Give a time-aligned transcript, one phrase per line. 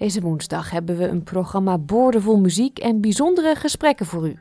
[0.00, 4.38] Deze woensdag hebben we een programma boordevol muziek en bijzondere gesprekken voor u.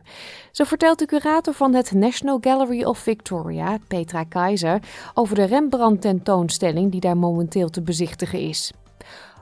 [0.51, 4.79] Zo vertelt de curator van het National Gallery of Victoria, Petra Keizer,
[5.13, 8.71] over de Rembrandt-tentoonstelling die daar momenteel te bezichtigen is.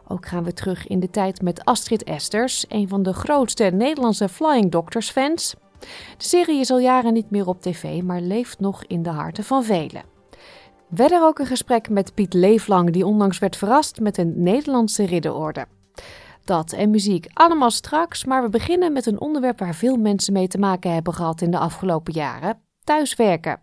[0.08, 4.30] Ook gaan we terug in de tijd met Astrid Esters, een van de grootste Nederlandse
[4.30, 5.56] Flying Doctors fans.
[5.80, 9.44] De serie is al jaren niet meer op tv, maar leeft nog in de harten
[9.44, 10.04] van velen.
[10.94, 15.66] Verder ook een gesprek met Piet Leeflang, die onlangs werd verrast met een Nederlandse ridderorde.
[16.48, 20.48] Dat en muziek allemaal straks, maar we beginnen met een onderwerp waar veel mensen mee
[20.48, 23.62] te maken hebben gehad in de afgelopen jaren: thuiswerken.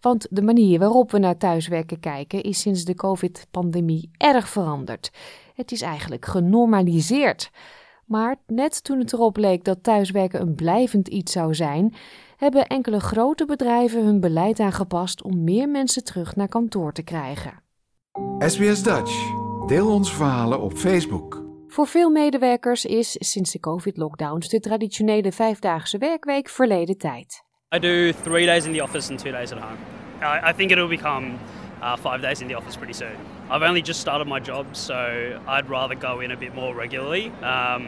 [0.00, 5.10] Want de manier waarop we naar thuiswerken kijken is sinds de COVID-pandemie erg veranderd.
[5.54, 7.50] Het is eigenlijk genormaliseerd.
[8.06, 11.94] Maar net toen het erop leek dat thuiswerken een blijvend iets zou zijn,
[12.36, 17.62] hebben enkele grote bedrijven hun beleid aangepast om meer mensen terug naar kantoor te krijgen.
[18.38, 19.30] SBS Dutch.
[19.66, 21.41] Deel onze verhalen op Facebook.
[21.72, 27.44] Voor veel medewerkers is sinds de COVID-lockdowns de traditionele vijfdaagse werkweek verleden tijd.
[27.74, 29.76] I do three days in the office and two days at home.
[30.20, 31.26] I, I think it'll become
[31.82, 33.16] uh, five days in the office pretty soon.
[33.50, 34.94] I've only just started my job, so
[35.46, 37.30] I'd rather go in a bit more regularly.
[37.42, 37.82] Um,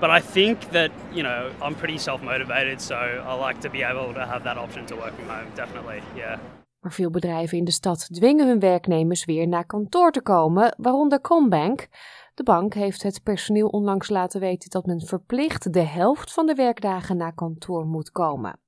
[0.00, 4.12] but I think that you know I'm pretty self-motivated, so I like to be able
[4.14, 5.46] to have that option to work from home.
[5.54, 6.38] Definitely, yeah.
[6.80, 11.20] Maar veel bedrijven in de stad dwingen hun werknemers weer naar kantoor te komen, waaronder
[11.20, 11.88] Combank.
[12.34, 16.54] De bank heeft het personeel onlangs laten weten dat men verplicht de helft van de
[16.54, 18.60] werkdagen naar kantoor moet komen.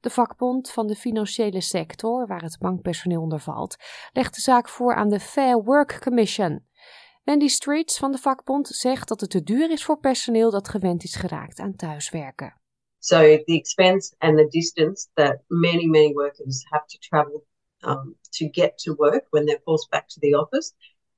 [0.00, 3.76] De vakbond van de financiële sector, waar het bankpersoneel onder valt,
[4.12, 6.66] legt de zaak voor aan de Fair Work Commission.
[7.24, 11.04] Wendy Streets van de vakbond zegt dat het te duur is voor personeel dat gewend
[11.04, 12.60] is geraakt aan thuiswerken.
[12.98, 17.46] So the expense and the distance that many, many workers have to travel
[17.80, 20.72] um, to get to work when they're forced back to the office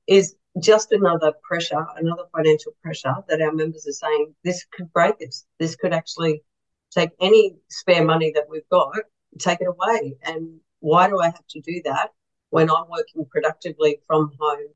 [0.07, 5.15] is just another pressure, another financial pressure that our members are saying this could break
[5.27, 5.45] us.
[5.59, 6.43] This could actually
[6.89, 9.05] take any spare money that we've got,
[9.37, 10.17] take it away.
[10.23, 12.13] And why do I have to do that
[12.49, 14.73] when I'm working productively from home?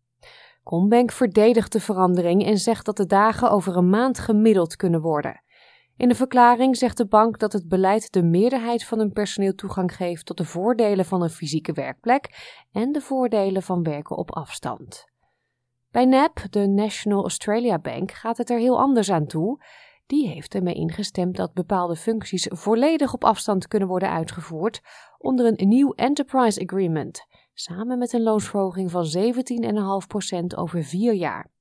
[0.64, 5.42] Combank verdedigt de verandering en zegt dat de dagen over een maand gemiddeld kunnen worden.
[5.98, 9.96] In de verklaring zegt de bank dat het beleid de meerderheid van hun personeel toegang
[9.96, 12.30] geeft tot de voordelen van een fysieke werkplek
[12.72, 15.09] en de voordelen van werken op afstand.
[15.92, 19.64] Bij NAB, de National Australia Bank, gaat het er heel anders aan toe.
[20.06, 24.82] Die heeft ermee ingestemd dat bepaalde functies volledig op afstand kunnen worden uitgevoerd
[25.18, 29.06] onder een nieuw Enterprise Agreement, samen met een loonsverhoging van
[30.52, 31.52] 17,5% over vier jaar.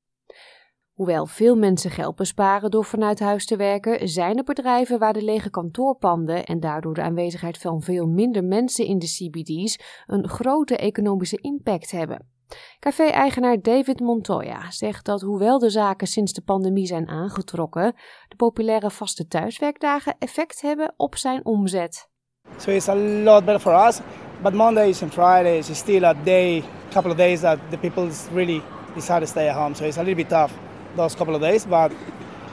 [0.93, 5.23] Hoewel veel mensen geld besparen door vanuit huis te werken, zijn er bedrijven waar de
[5.23, 10.77] lege kantoorpanden en daardoor de aanwezigheid van veel minder mensen in de CBD's een grote
[10.77, 12.38] economische impact hebben.
[12.79, 17.95] Café-eigenaar David Montoya zegt dat hoewel de zaken sinds de pandemie zijn aangetrokken,
[18.29, 22.09] de populaire vaste thuiswerkdagen effect hebben op zijn omzet.
[22.57, 24.01] So it's a lot better for us,
[24.43, 28.63] but Mondays and Fridays is still a day, couple of days that the people really
[28.95, 29.75] decide to stay at home.
[29.75, 30.53] So it's a little bit tough
[30.97, 31.93] those couple of days, but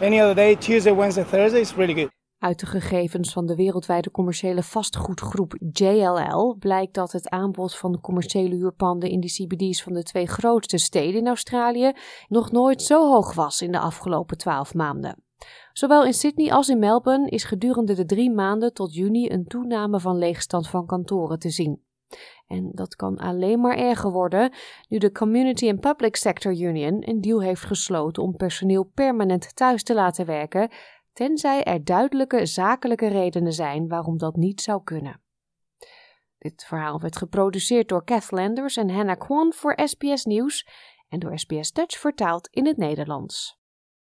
[0.02, 2.15] any other day, Tuesday, Wednesday, Thursday is really good.
[2.46, 8.56] Uit de gegevens van de wereldwijde commerciële vastgoedgroep JLL blijkt dat het aanbod van commerciële
[8.56, 11.92] huurpanden in de CBD's van de twee grootste steden in Australië
[12.28, 15.24] nog nooit zo hoog was in de afgelopen twaalf maanden.
[15.74, 20.00] Zowel in Sydney als in Melbourne is gedurende de drie maanden tot juni een toename
[20.00, 21.84] van leegstand van kantoren te zien.
[22.48, 24.52] En dat kan alleen maar erger worden
[24.90, 29.84] nu de Community and Public Sector Union een deal heeft gesloten om personeel permanent thuis
[29.84, 30.70] te laten werken
[31.16, 35.22] tenzij er duidelijke zakelijke redenen zijn waarom dat niet zou kunnen.
[36.38, 40.68] Dit verhaal werd geproduceerd door Kath Landers en Hannah Kwon voor SBS Nieuws
[41.08, 43.60] en door SBS Dutch vertaald in het Nederlands.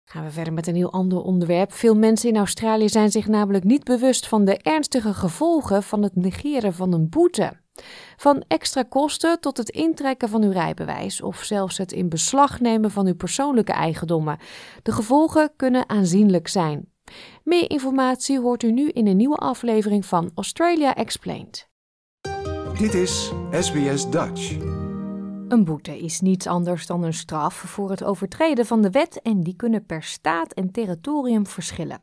[0.04, 1.72] Gaan we verder met een heel ander onderwerp.
[1.72, 6.16] Veel mensen in Australië zijn zich namelijk niet bewust van de ernstige gevolgen van het
[6.16, 7.60] negeren van een boete.
[8.16, 12.90] Van extra kosten tot het intrekken van uw rijbewijs of zelfs het in beslag nemen
[12.90, 14.38] van uw persoonlijke eigendommen.
[14.82, 16.94] De gevolgen kunnen aanzienlijk zijn.
[17.44, 21.68] Meer informatie hoort u nu in een nieuwe aflevering van Australia Explained.
[22.78, 24.56] Dit is SBS Dutch.
[25.48, 29.40] Een boete is niets anders dan een straf voor het overtreden van de wet en
[29.40, 32.00] die kunnen per staat en territorium verschillen.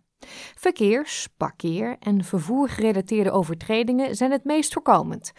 [0.55, 5.31] Verkeers, parkeer en vervoergerelateerde overtredingen zijn het meest voorkomend.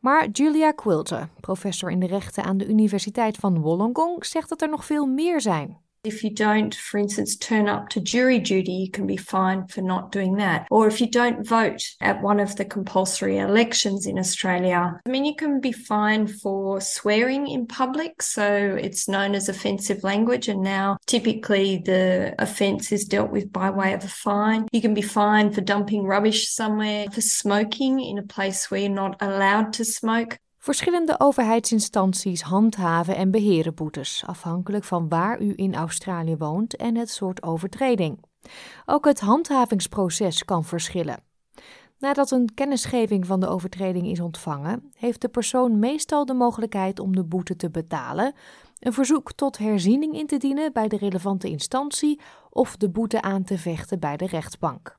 [0.00, 4.68] Maar Julia Quilter, professor in de rechten aan de Universiteit van Wollongong, zegt dat er
[4.68, 5.78] nog veel meer zijn.
[6.02, 9.82] If you don't, for instance, turn up to jury duty, you can be fined for
[9.82, 10.66] not doing that.
[10.70, 15.26] Or if you don't vote at one of the compulsory elections in Australia, I mean,
[15.26, 18.22] you can be fined for swearing in public.
[18.22, 20.48] So it's known as offensive language.
[20.48, 24.68] And now typically the offence is dealt with by way of a fine.
[24.72, 28.90] You can be fined for dumping rubbish somewhere, for smoking in a place where you're
[28.90, 30.38] not allowed to smoke.
[30.62, 37.10] Verschillende overheidsinstanties handhaven en beheren boetes, afhankelijk van waar u in Australië woont en het
[37.10, 38.24] soort overtreding.
[38.86, 41.22] Ook het handhavingsproces kan verschillen.
[41.98, 47.16] Nadat een kennisgeving van de overtreding is ontvangen, heeft de persoon meestal de mogelijkheid om
[47.16, 48.34] de boete te betalen,
[48.78, 52.20] een verzoek tot herziening in te dienen bij de relevante instantie
[52.50, 54.98] of de boete aan te vechten bij de rechtbank.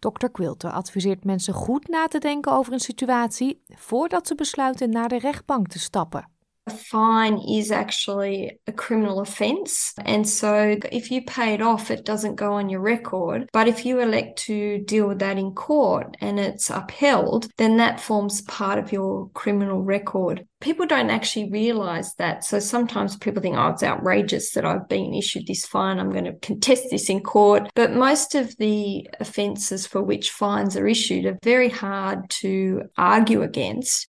[0.00, 0.30] Dr.
[0.32, 5.18] Quilter adviseert mensen goed na te denken over een situatie voordat ze besluiten naar de
[5.18, 6.28] rechtbank te stappen.
[6.70, 9.92] A fine is actually a criminal offence.
[10.04, 13.48] And so if you pay it off, it doesn't go on your record.
[13.52, 17.98] But if you elect to deal with that in court and it's upheld, then that
[17.98, 20.46] forms part of your criminal record.
[20.60, 22.44] People don't actually realize that.
[22.44, 25.98] So sometimes people think, oh, it's outrageous that I've been issued this fine.
[25.98, 27.68] I'm going to contest this in court.
[27.74, 33.42] But most of the offences for which fines are issued are very hard to argue
[33.42, 34.06] against.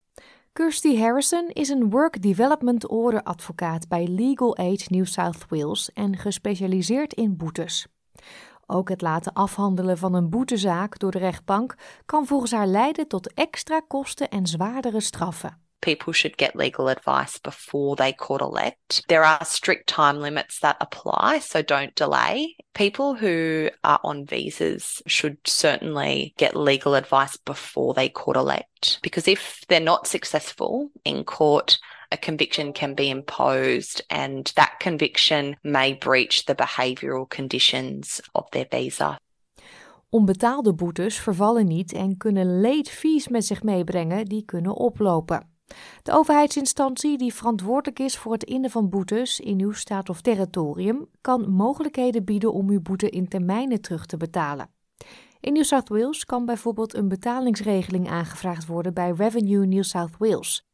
[0.60, 6.16] Kirsty Harrison is een Work Development Order advocaat bij Legal Aid New South Wales en
[6.16, 7.86] gespecialiseerd in boetes.
[8.66, 11.74] Ook het laten afhandelen van een boetezaak door de rechtbank
[12.06, 15.69] kan volgens haar leiden tot extra kosten en zwaardere straffen.
[15.80, 19.04] People should get legal advice before they court elect.
[19.08, 22.56] There are strict time limits that apply, so don't delay.
[22.74, 29.28] People who are on visas should certainly get legal advice before they court elect because
[29.28, 31.78] if they're not successful in court,
[32.12, 38.66] a conviction can be imposed and that conviction may breach the behavioural conditions of their
[38.70, 39.18] visa.
[40.12, 45.49] Onbetaalde boetes vervallen niet en kunnen late fees met zich meebrengen die kunnen oplopen.
[46.02, 51.06] De overheidsinstantie die verantwoordelijk is voor het innen van boetes in uw staat of territorium
[51.20, 54.70] kan mogelijkheden bieden om uw boete in termijnen terug te betalen.
[55.40, 60.68] In New South Wales kan bijvoorbeeld een betalingsregeling aangevraagd worden bij Revenue New South Wales.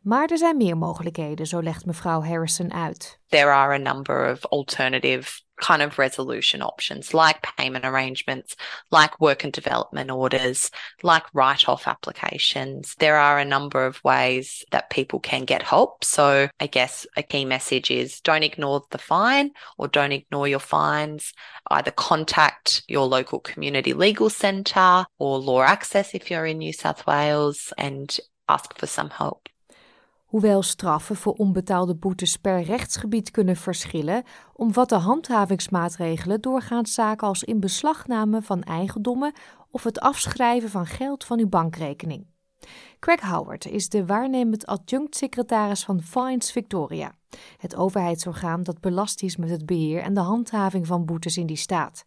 [0.00, 3.20] Maar er zijn meer mogelijkheden, zo legt mevrouw Harrison uit.
[3.26, 8.56] There are a number of alternative kind of resolution options like payment arrangements,
[8.90, 10.70] like work and development orders,
[11.02, 12.94] like write off applications.
[12.98, 16.04] There are a number of ways that people can get help.
[16.04, 20.58] So, I guess a key message is don't ignore the fine or don't ignore your
[20.58, 21.32] fines.
[21.70, 27.06] Either contact your local community legal centre or Law Access if you're in New South
[27.06, 29.48] Wales and ask for some help.
[30.28, 38.42] Hoewel straffen voor onbetaalde boetes per rechtsgebied kunnen verschillen, omvatten handhavingsmaatregelen doorgaans zaken als inbeslagname
[38.42, 39.32] van eigendommen
[39.70, 42.26] of het afschrijven van geld van uw bankrekening.
[42.98, 47.14] Craig Howard is de waarnemend adjunct-secretaris van Fines Victoria,
[47.56, 51.56] het overheidsorgaan dat belast is met het beheer en de handhaving van boetes in die
[51.56, 52.04] staat.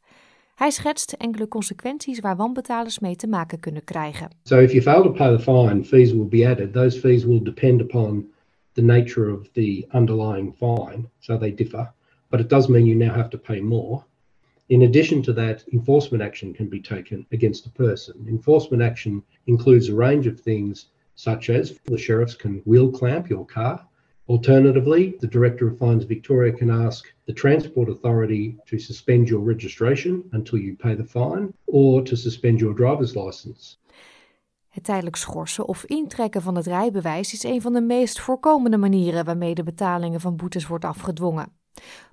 [0.61, 4.29] Hij schetst enkele consequenties waar wanbetalers mee te maken kunnen krijgen.
[4.43, 6.73] So if you fail to pay the fine, fees will be added.
[6.73, 8.25] Those fees will depend upon
[8.73, 11.93] the nature of the underlying fine, so they differ.
[12.29, 14.03] But it does mean you now have to pay more.
[14.67, 18.25] In addition to that, enforcement action can be taken against a person.
[18.27, 23.45] Enforcement action includes a range of things such as the sheriffs can wheel clamp your
[23.45, 23.87] car.
[24.25, 30.23] Alternatively, the Director of Fines Victoria can ask the Transport Authority to suspend your registration
[30.31, 33.77] until you pay the fine or to suspend your driver's license.
[34.69, 39.25] Het tijdelijk schorsen of intrekken van het rijbewijs is een van de meest voorkomende manieren
[39.25, 41.51] waarmee de betalingen van boetes wordt afgedwongen.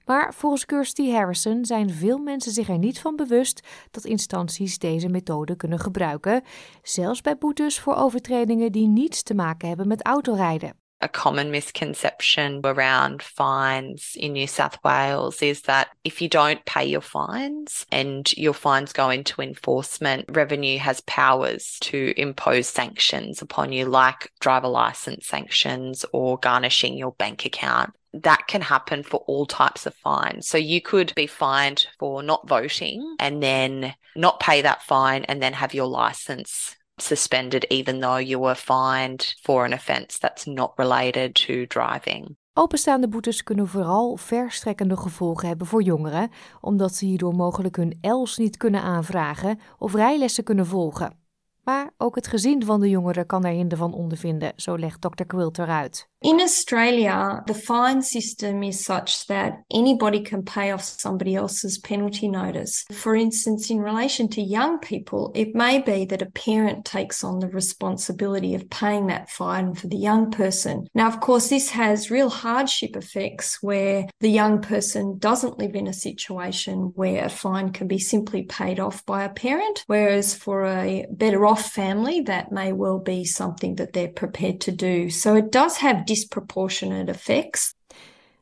[0.05, 5.09] Maar volgens Kirsty Harrison zijn veel mensen zich er niet van bewust dat instanties deze
[5.09, 6.43] methode kunnen gebruiken,
[6.83, 10.88] zelfs bij boetes voor overtredingen die niets te maken hebben met autorijden.
[11.01, 16.85] A common misconception around fines in New South Wales is that if you don't pay
[16.85, 23.73] your fines and your fines go into enforcement, revenue has powers to impose sanctions upon
[23.73, 29.47] you, like driver license sanctions or garnishing your bank account that can happen for all
[29.47, 30.49] types of fines.
[30.49, 35.43] So you could be fined for not voting and then not pay that fine and
[35.43, 40.73] then have your license suspended even though you were fined for an offence that's not
[40.77, 42.37] related to driving.
[42.53, 48.37] Openstaande boetes kunnen vooral verstrekkende gevolgen hebben voor jongeren, omdat ze hierdoor mogelijk hun ELS
[48.37, 51.17] niet kunnen aanvragen of rijlessen kunnen volgen.
[51.65, 55.25] Maar ook het gezin van de jongeren kan er hinder van ondervinden, zo legt Dr.
[55.27, 56.09] Quilter uit.
[56.21, 62.27] In Australia, the fine system is such that anybody can pay off somebody else's penalty
[62.27, 62.85] notice.
[62.91, 67.39] For instance, in relation to young people, it may be that a parent takes on
[67.39, 70.89] the responsibility of paying that fine for the young person.
[70.93, 75.87] Now, of course, this has real hardship effects where the young person doesn't live in
[75.87, 80.67] a situation where a fine can be simply paid off by a parent, whereas for
[80.67, 85.11] a better off family, that may well be something that they're prepared to do.
[85.11, 87.75] So it does have disproportionate effects.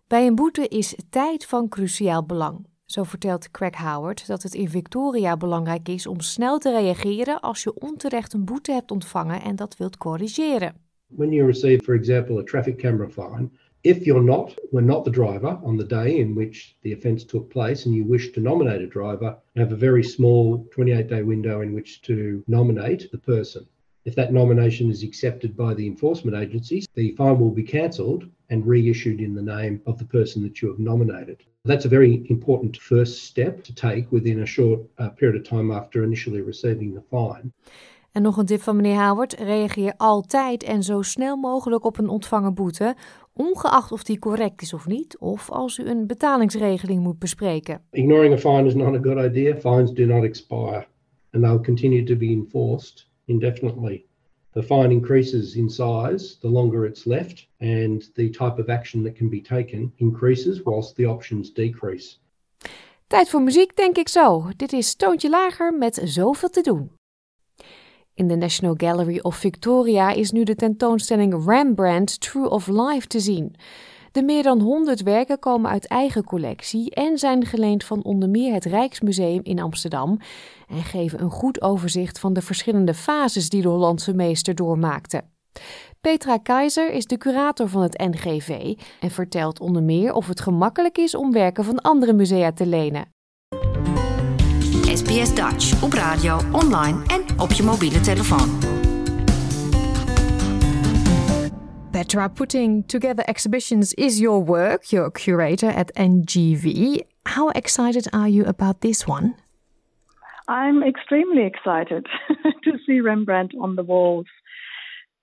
[0.06, 2.66] Bij een boete is tijd van cruciaal belang.
[2.84, 7.62] Zo vertelt Craig Howard dat het in Victoria belangrijk is om snel te reageren als
[7.62, 10.74] je onterecht een boete hebt ontvangen en dat wilt corrigeren.
[11.06, 13.48] When you receive, for example, a traffic camera fine,
[13.80, 17.48] if you're not, were not the driver on the day in which the offence took
[17.48, 21.22] place and you wish to nominate a driver, you have a very small 28 day
[21.22, 23.66] window in which to nominate the person.
[24.06, 28.64] If that nomination is accepted by the enforcement agencies, the fine will be cancelled and
[28.64, 31.44] reissued in the name of the person that you have nominated.
[31.64, 35.72] That's a very important first step to take within a short uh, period of time
[35.72, 37.52] after initially receiving the fine.
[38.12, 42.08] En nog een tip van meneer Howard: reageer altijd en zo snel mogelijk op een
[42.08, 42.94] ontvangen boete,
[43.32, 47.80] ongeacht of die correct is of niet, of als u een betalingsregeling moet bespreken.
[47.90, 49.56] Ignoring a fine is not a good idea.
[49.56, 50.86] Fines do not expire
[51.32, 54.04] and they'll continue to be enforced indefinitely.
[54.52, 59.16] The fine increases in size the longer it's left, and the type of action that
[59.16, 62.16] can be taken increases whilst the options decrease.
[63.06, 64.50] Tijd voor muziek, denk ik zo.
[64.56, 66.90] Dit is Toontje Lager met zoveel te doen.
[68.14, 73.20] In de National Gallery of Victoria is nu de tentoonstelling Rembrandt True of Life te
[73.20, 73.54] zien.
[74.16, 78.52] De meer dan 100 werken komen uit eigen collectie en zijn geleend van onder meer
[78.52, 80.18] het Rijksmuseum in Amsterdam
[80.68, 85.22] en geven een goed overzicht van de verschillende fases die de Hollandse meester doormaakte.
[86.00, 90.98] Petra Keizer is de curator van het NGV en vertelt onder meer of het gemakkelijk
[90.98, 93.04] is om werken van andere musea te lenen.
[94.94, 98.85] SBS Dutch op radio, online en op je mobiele telefoon.
[101.96, 104.92] Petra, putting together exhibitions is your work.
[104.92, 107.06] You're a curator at NGV.
[107.24, 109.34] How excited are you about this one?
[110.46, 112.04] I'm extremely excited
[112.64, 114.26] to see Rembrandt on the walls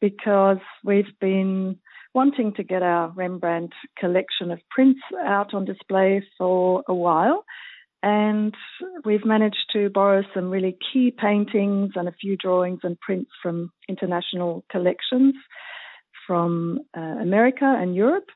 [0.01, 1.77] because we've been
[2.15, 7.46] wanting to get our Rembrandt collection of prints out on display for a while.
[8.01, 8.56] And
[9.06, 13.72] we've managed to borrow some really key paintings and a few drawings and prints from
[13.88, 15.36] international collections
[16.27, 18.30] from uh, America and Europe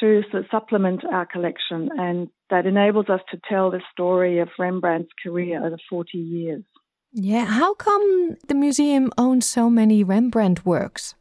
[0.00, 5.64] to supplement our collection, and that enables us to tell the story of Rembrandt's career
[5.64, 6.64] over 40 years.
[7.12, 11.14] Yeah, how come the museum owns so many Rembrandt works?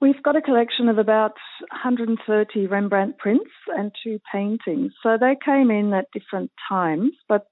[0.00, 1.32] We've got a collection of about
[1.72, 4.92] 130 Rembrandt prints and two paintings.
[5.02, 7.46] So they came in at different times, but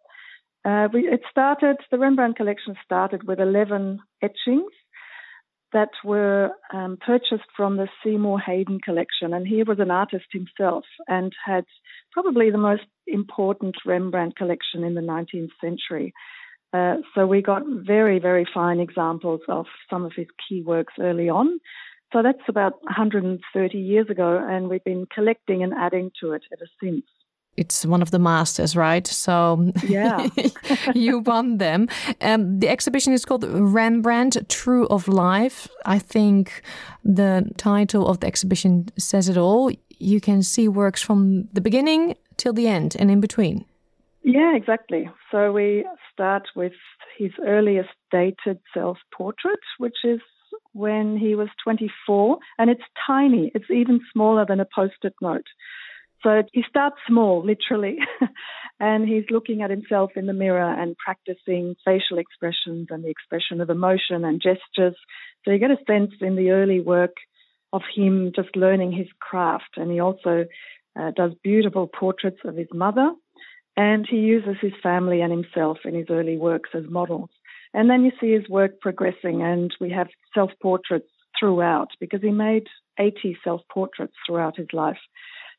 [0.65, 4.73] uh, we, it started, the Rembrandt collection started with 11 etchings
[5.77, 9.35] that were um, purchased from the Seymour Hayden collection.
[9.35, 11.67] And he was an artist himself and had
[12.13, 16.15] probably the most important Rembrandt collection in the 19th century.
[16.73, 21.29] Uh, so we got very, very fine examples of some of his key works early
[21.29, 21.61] on.
[22.11, 26.67] So that's about 130 years ago, and we've been collecting and adding to it ever
[26.83, 27.05] since
[27.57, 29.07] it's one of the masters, right?
[29.07, 30.29] So yeah,
[30.95, 31.89] you won them.
[32.21, 35.69] Um, the exhibition is called Rembrandt: True of Life.
[35.85, 36.63] I think
[37.05, 39.71] the title of the exhibition says it all.
[39.99, 43.65] You can see works from the beginning till the end and in between.
[44.23, 45.09] Yeah, exactly.
[45.31, 46.73] So we start with
[47.17, 50.21] his earliest dated self-portrait, which is
[50.73, 53.51] when he was 24, and it's tiny.
[53.55, 55.47] It's even smaller than a post-it note.
[56.27, 57.99] So he starts small, literally,
[58.81, 63.61] and he's looking at himself in the mirror and practicing facial expressions and the expression
[63.61, 64.97] of emotion and gestures.
[65.45, 67.15] So you get a sense in the early work
[67.73, 69.77] of him just learning his craft.
[69.77, 70.47] And he also
[70.99, 73.13] uh, does beautiful portraits of his mother.
[73.77, 77.31] And he uses his family and himself in his early works as models.
[77.73, 82.33] And then you see his work progressing, and we have self portraits throughout because he
[82.33, 82.65] made
[82.99, 84.99] 80 self portraits throughout his life.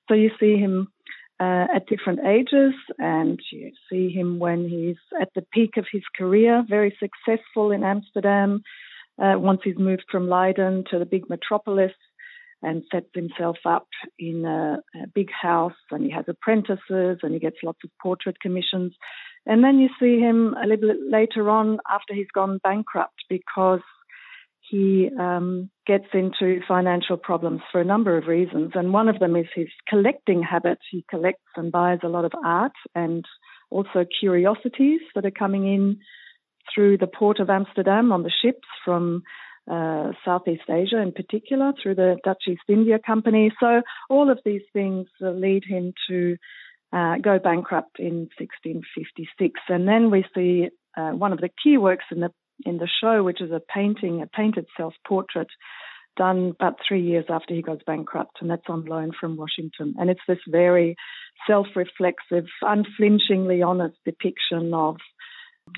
[0.07, 0.87] So you see him
[1.39, 6.03] uh, at different ages, and you see him when he's at the peak of his
[6.17, 8.61] career, very successful in Amsterdam.
[9.21, 11.93] Uh, once he's moved from Leiden to the big metropolis
[12.63, 13.87] and sets himself up
[14.17, 18.39] in a, a big house, and he has apprentices, and he gets lots of portrait
[18.39, 18.93] commissions.
[19.45, 23.81] And then you see him a little bit later on after he's gone bankrupt because
[24.69, 28.71] he um, gets into financial problems for a number of reasons.
[28.75, 30.79] And one of them is his collecting habit.
[30.91, 33.24] He collects and buys a lot of art and
[33.69, 36.00] also curiosities that are coming in
[36.74, 39.24] through the port of Amsterdam on the ships from
[39.71, 43.51] uh, Southeast Asia in particular, through the Dutch East India Company.
[43.59, 46.38] So all of these things lead him to
[46.93, 49.59] uh, go bankrupt in 1656.
[49.69, 52.31] And then we see uh, one of the key works in the
[52.65, 55.49] in the show, which is a painting, a painted self portrait
[56.15, 59.95] done about three years after he goes bankrupt, and that's on loan from Washington.
[59.99, 60.95] And it's this very
[61.45, 64.97] self reflexive, unflinchingly honest depiction of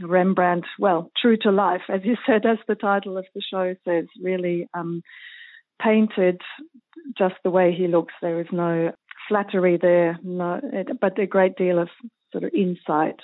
[0.02, 4.06] Rembrandt, well, true to life, as you said, as the title of the show says,
[4.22, 5.02] really um,
[5.82, 6.42] painted
[7.18, 8.14] just the way he looks.
[8.22, 8.92] There is no
[9.28, 10.62] flattery there, no,
[11.02, 11.90] but a great deal of
[12.32, 13.20] sort of insight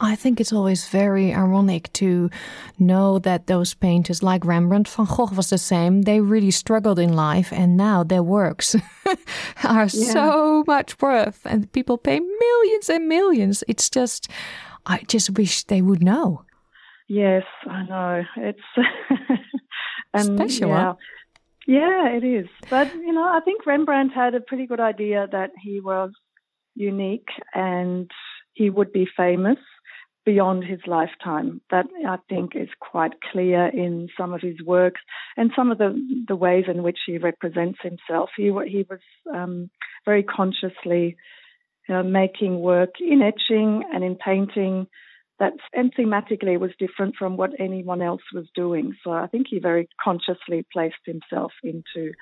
[0.00, 2.30] I think it's always very ironic to
[2.78, 6.02] know that those painters, like Rembrandt, Van Gogh was the same.
[6.02, 8.74] They really struggled in life, and now their works
[9.64, 10.12] are yeah.
[10.12, 13.64] so much worth, and people pay millions and millions.
[13.68, 14.28] It's just,
[14.84, 16.44] I just wish they would know.
[17.08, 18.22] Yes, I know.
[18.36, 18.58] It's
[20.14, 20.70] and, special.
[20.70, 20.94] Yeah.
[21.68, 22.46] Yeah, it is.
[22.70, 26.12] But you know, I think Rembrandt had a pretty good idea that he was
[26.76, 28.08] unique and
[28.52, 29.58] he would be famous
[30.26, 31.62] beyond his lifetime.
[31.70, 35.00] That I think is quite clear in some of his works
[35.36, 35.94] and some of the
[36.28, 38.30] the ways in which he represents himself.
[38.36, 39.00] He he was
[39.32, 39.70] um,
[40.04, 41.16] very consciously
[41.88, 44.88] uh, making work in etching and in painting
[45.38, 48.94] that and thematically was different from what anyone else was doing.
[49.04, 52.12] So I think he very consciously placed himself into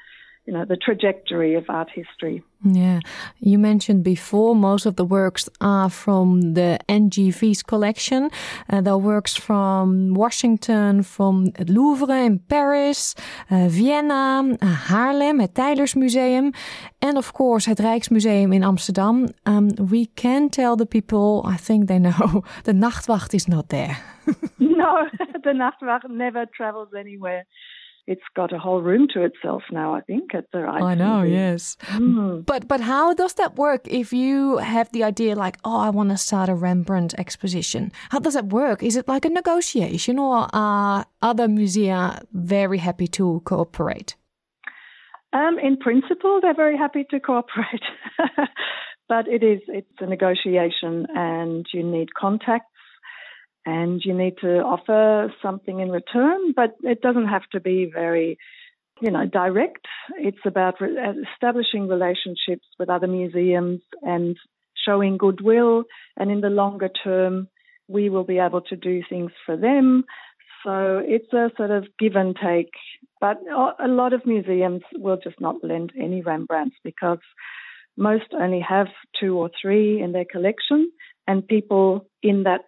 [0.47, 2.43] you know the trajectory of art history.
[2.63, 3.01] Yeah,
[3.41, 8.31] you mentioned before most of the works are from the NGV's collection.
[8.71, 13.15] Uh, there are works from Washington, from het Louvre in Paris,
[13.51, 16.53] uh, Vienna, uh, Haarlem, het Tijlersmuseum,
[17.01, 19.29] and of course het Rijksmuseum in Amsterdam.
[19.45, 23.97] Um, we can tell the people, I think they know, the Nachtwacht is not there.
[24.59, 25.09] no,
[25.43, 27.47] the Nachtwacht never travels anywhere
[28.07, 29.95] it's got a whole room to itself now.
[29.95, 30.83] I think at the right.
[30.83, 31.77] I know, yes.
[31.87, 32.45] Mm.
[32.45, 33.89] But but how does that work?
[33.89, 38.19] If you have the idea, like, oh, I want to start a Rembrandt exposition, how
[38.19, 38.83] does that work?
[38.83, 44.17] Is it like a negotiation, or are other musea very happy to cooperate?
[45.33, 47.83] Um, in principle, they're very happy to cooperate.
[49.09, 52.74] but it is it's a negotiation, and you need contacts
[53.67, 58.39] and you need to offer something in return, but it doesn't have to be very,
[59.01, 59.87] you know, direct.
[60.19, 60.97] It's about re-
[61.33, 64.37] establishing relationships with other museums and
[64.87, 65.85] showing goodwill.
[66.17, 67.49] And in the longer term,
[67.89, 70.05] we will be able to do things for them.
[70.65, 72.73] So it's a sort of give and take.
[73.21, 73.39] But
[73.83, 77.19] a lot of museums will just not lend any Rembrandts because
[77.97, 80.91] most only have two or three in their collection,
[81.27, 82.63] and people in that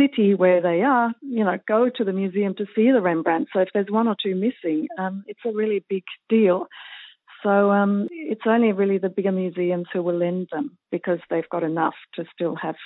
[0.00, 3.48] city where they are, you know, go to the museum to see the Rembrandt.
[3.52, 6.66] So if there's one or two missing, um, it's a really big deal.
[7.42, 11.62] So um, it's only really the bigger museums who will lend them because they've got
[11.62, 12.76] enough to still have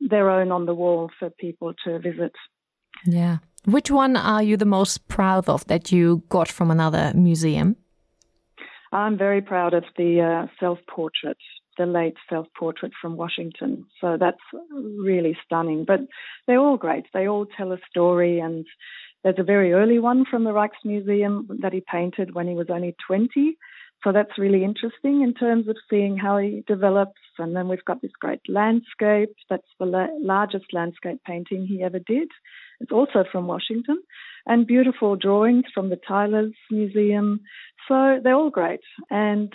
[0.00, 2.32] their own on the wall for people to visit.
[3.04, 3.38] Yeah.
[3.64, 7.76] Which one are you the most proud of that you got from another museum?
[8.92, 11.38] I'm very proud of the uh, self portrait
[11.78, 13.86] the late self portrait from Washington.
[14.00, 15.84] So that's really stunning.
[15.86, 16.00] But
[16.46, 17.06] they're all great.
[17.12, 18.38] They all tell a story.
[18.38, 18.66] And
[19.22, 22.96] there's a very early one from the Rijksmuseum that he painted when he was only
[23.06, 23.56] 20.
[24.04, 27.20] So that's really interesting in terms of seeing how he develops.
[27.38, 29.34] And then we've got this great landscape.
[29.48, 32.28] That's the la- largest landscape painting he ever did.
[32.80, 34.02] It's also from Washington.
[34.44, 37.42] And beautiful drawings from the Tyler's Museum.
[37.86, 38.80] So they're all great.
[39.08, 39.52] And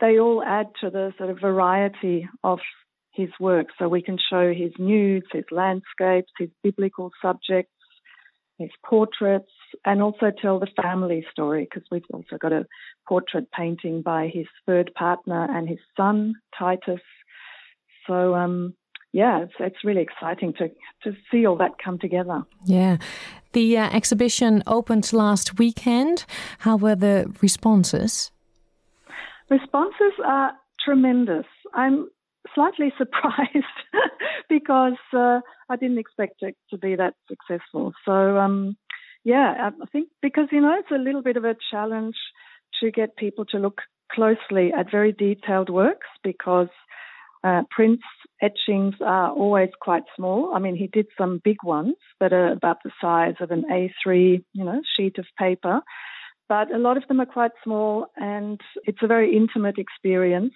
[0.00, 2.58] they all add to the sort of variety of
[3.12, 3.68] his work.
[3.78, 7.70] So we can show his nudes, his landscapes, his biblical subjects,
[8.58, 9.52] his portraits,
[9.84, 12.66] and also tell the family story because we've also got a
[13.08, 17.00] portrait painting by his third partner and his son Titus.
[18.06, 18.74] So um,
[19.12, 20.68] yeah, it's it's really exciting to
[21.04, 22.42] to see all that come together.
[22.64, 22.98] Yeah,
[23.52, 26.26] the uh, exhibition opened last weekend.
[26.58, 28.32] How were the responses?
[29.54, 30.52] Responses are
[30.84, 31.46] tremendous.
[31.72, 32.08] I'm
[32.54, 33.78] slightly surprised
[34.48, 37.92] because uh, I didn't expect it to be that successful.
[38.04, 38.76] So, um,
[39.22, 42.16] yeah, I think because, you know, it's a little bit of a challenge
[42.80, 46.68] to get people to look closely at very detailed works because
[47.44, 48.02] uh, Prince
[48.42, 50.52] etchings are always quite small.
[50.52, 54.42] I mean, he did some big ones that are about the size of an A3,
[54.52, 55.80] you know, sheet of paper,
[56.48, 60.52] but a lot of them are quite small and it's a very intimate experience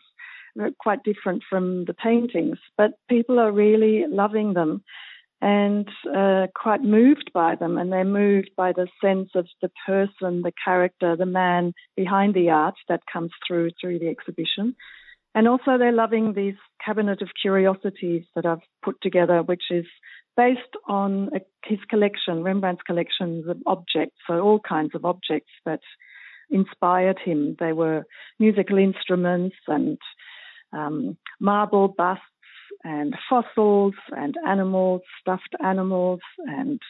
[0.79, 4.83] quite different from the paintings, but people are really loving them
[5.41, 7.79] and uh, quite moved by them.
[7.79, 12.51] And they're moved by the sense of the person, the character, the man behind the
[12.51, 14.75] art that comes through through the exhibition.
[15.35, 19.85] And also, they're loving these cabinet of curiosities that I've put together, which is
[20.39, 21.31] based on
[21.65, 25.81] his collection, Rembrandt's collections of objects, so all kinds of objects that
[26.49, 27.57] inspired him.
[27.59, 28.05] They were
[28.39, 29.99] musical instruments and
[30.73, 32.23] um, marble busts
[32.85, 36.81] and fossils and animals, stuffed animals, and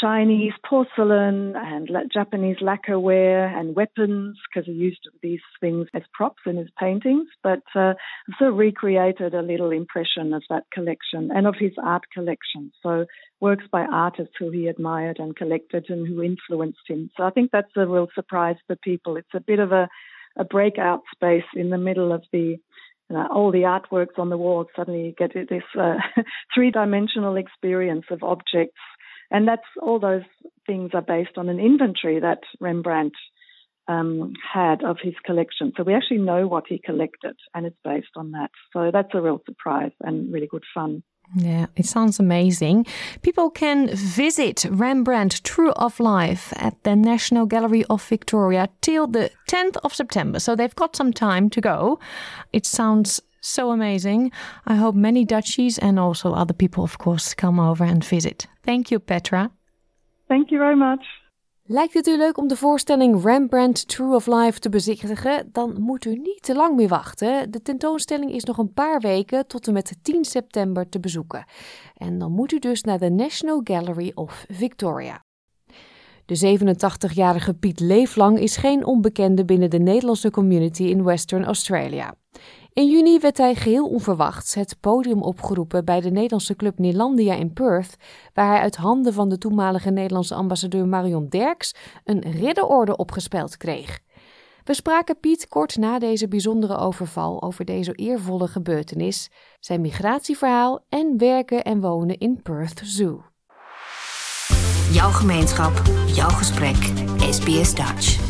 [0.00, 6.56] Chinese porcelain and Japanese lacquerware and weapons because he used these things as props in
[6.56, 7.28] his paintings.
[7.42, 7.94] But uh,
[8.38, 12.72] of recreated a little impression of that collection and of his art collection.
[12.82, 13.06] So
[13.40, 17.10] works by artists who he admired and collected and who influenced him.
[17.16, 19.16] So I think that's a real surprise for people.
[19.16, 19.88] It's a bit of a,
[20.36, 22.56] a breakout space in the middle of the
[23.14, 25.96] uh, all the artworks on the walls, suddenly get this uh,
[26.54, 28.80] three dimensional experience of objects.
[29.30, 30.22] And that's all those
[30.66, 33.14] things are based on an inventory that Rembrandt
[33.88, 35.72] um, had of his collection.
[35.76, 38.50] So we actually know what he collected, and it's based on that.
[38.72, 41.02] So that's a real surprise and really good fun.
[41.36, 42.86] Yeah, it sounds amazing.
[43.22, 49.30] People can visit Rembrandt True of Life at the National Gallery of Victoria till the
[49.48, 50.40] 10th of September.
[50.40, 51.98] So they've got some time to go.
[52.52, 54.32] It sounds so amazing.
[54.66, 58.46] I hope many Dutchies and also other people, of course, come over and visit.
[58.64, 59.50] Thank you, Petra.
[60.28, 61.00] Thank you very much.
[61.70, 65.48] Lijkt het u leuk om de voorstelling Rembrandt True of Life te bezichtigen?
[65.52, 67.50] Dan moet u niet te lang meer wachten.
[67.50, 71.44] De tentoonstelling is nog een paar weken tot en met 10 september te bezoeken.
[71.96, 75.24] En dan moet u dus naar de National Gallery of Victoria.
[76.24, 82.14] De 87-jarige Piet Leeflang is geen onbekende binnen de Nederlandse community in Western Australia.
[82.78, 87.52] In juni werd hij geheel onverwachts het podium opgeroepen bij de Nederlandse club Nelandia in
[87.52, 87.96] Perth,
[88.34, 93.98] waar hij uit handen van de toenmalige Nederlandse ambassadeur Marion Derks een ridderorde opgespeld kreeg.
[94.64, 101.14] We spraken Piet kort na deze bijzondere overval over deze eervolle gebeurtenis, zijn migratieverhaal en
[101.16, 103.22] werken en wonen in Perth Zoo.
[104.90, 106.92] Jouw gemeenschap, jouw gesprek,
[107.30, 108.27] SBS Dutch.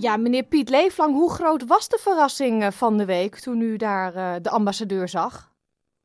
[0.00, 3.76] Ja, meneer Piet Leeflang, hoe groot was de verrassing eh, van de week toen u
[3.76, 5.52] daar uh, de ambassadeur zag?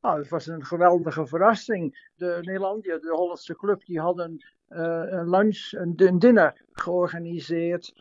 [0.02, 2.10] Nou, het was een geweldige verrassing.
[2.16, 7.94] De Nederlandia, de Hollandse club, die hadden uh, een lunch, een, een dinner georganiseerd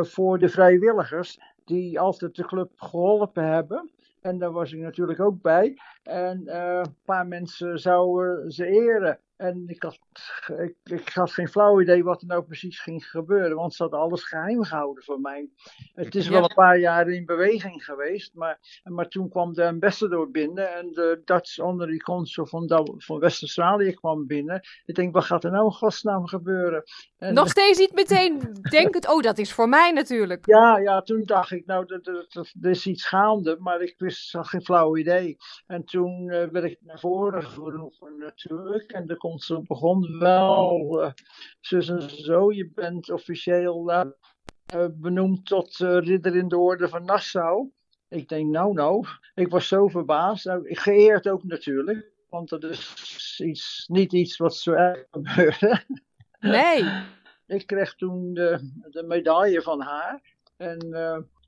[0.00, 3.90] voor de vrijwilligers die altijd de club geholpen hebben.
[4.20, 5.78] En daar was ik natuurlijk ook bij.
[6.02, 9.18] En een paar mensen zouden ze eren.
[9.42, 9.98] En ik had,
[10.58, 14.00] ik, ik, had geen flauw idee wat er nou precies ging gebeuren, want ze hadden
[14.00, 15.48] alles geheim gehouden voor mij.
[15.94, 20.30] Het is wel een paar jaar in beweging geweest, maar, maar toen kwam de ambassador
[20.30, 24.60] binnen en de Dutch honorary consul van, van West-Australië kwam binnen.
[24.84, 26.82] Ik denk, wat gaat er nou in godsnaam gebeuren?
[27.18, 30.46] En, Nog steeds niet meteen het, oh dat is voor mij natuurlijk.
[30.46, 32.00] Ja, ja toen dacht ik, nou
[32.60, 35.36] er is iets gaande, maar ik wist, had geen flauw idee.
[35.66, 41.10] En toen uh, werd ik naar voren geroepen natuurlijk en de ze begon wel, uh,
[41.60, 44.04] zus en zo, je bent officieel uh,
[44.92, 47.70] benoemd tot ridder in de orde van Nassau.
[48.08, 50.44] Ik denk, nou, nou, ik was zo verbaasd.
[50.44, 55.82] Nou, geëerd ook natuurlijk, want dat is iets, niet iets wat zo erg gebeurde.
[56.40, 56.84] Nee.
[57.46, 60.22] ik kreeg toen de, de medaille van haar.
[60.56, 60.88] En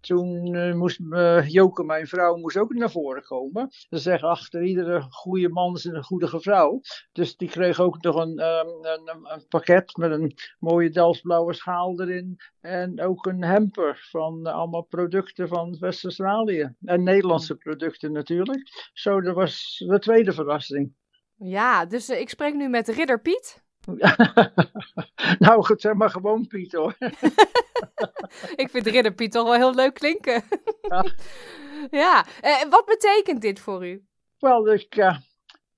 [0.06, 3.66] toen uh, moest uh, Joke, mijn vrouw, moest ook naar voren komen.
[3.70, 6.80] Ze zeggen, achter iedere goede man is een goede vrouw.
[7.12, 12.36] Dus die kreeg ook nog een, um, een, pakket met een mooie Delftsblauwe schaal erin.
[12.60, 16.74] En ook een hamper van allemaal producten van West-Australië.
[16.84, 18.90] En Nederlandse producten natuurlijk.
[18.92, 20.94] Zo, dat was de tweede verrassing.
[21.36, 23.63] Ja, dus ik spreek nu met Ridder Piet.
[25.38, 26.96] nou, het zeg maar gewoon Piet hoor.
[28.62, 30.42] ik vind Ridder Piet toch wel heel leuk klinken.
[30.80, 31.04] ja.
[32.02, 32.26] ja.
[32.40, 34.04] Eh, wat betekent dit voor u?
[34.38, 35.16] Wel, ik, uh,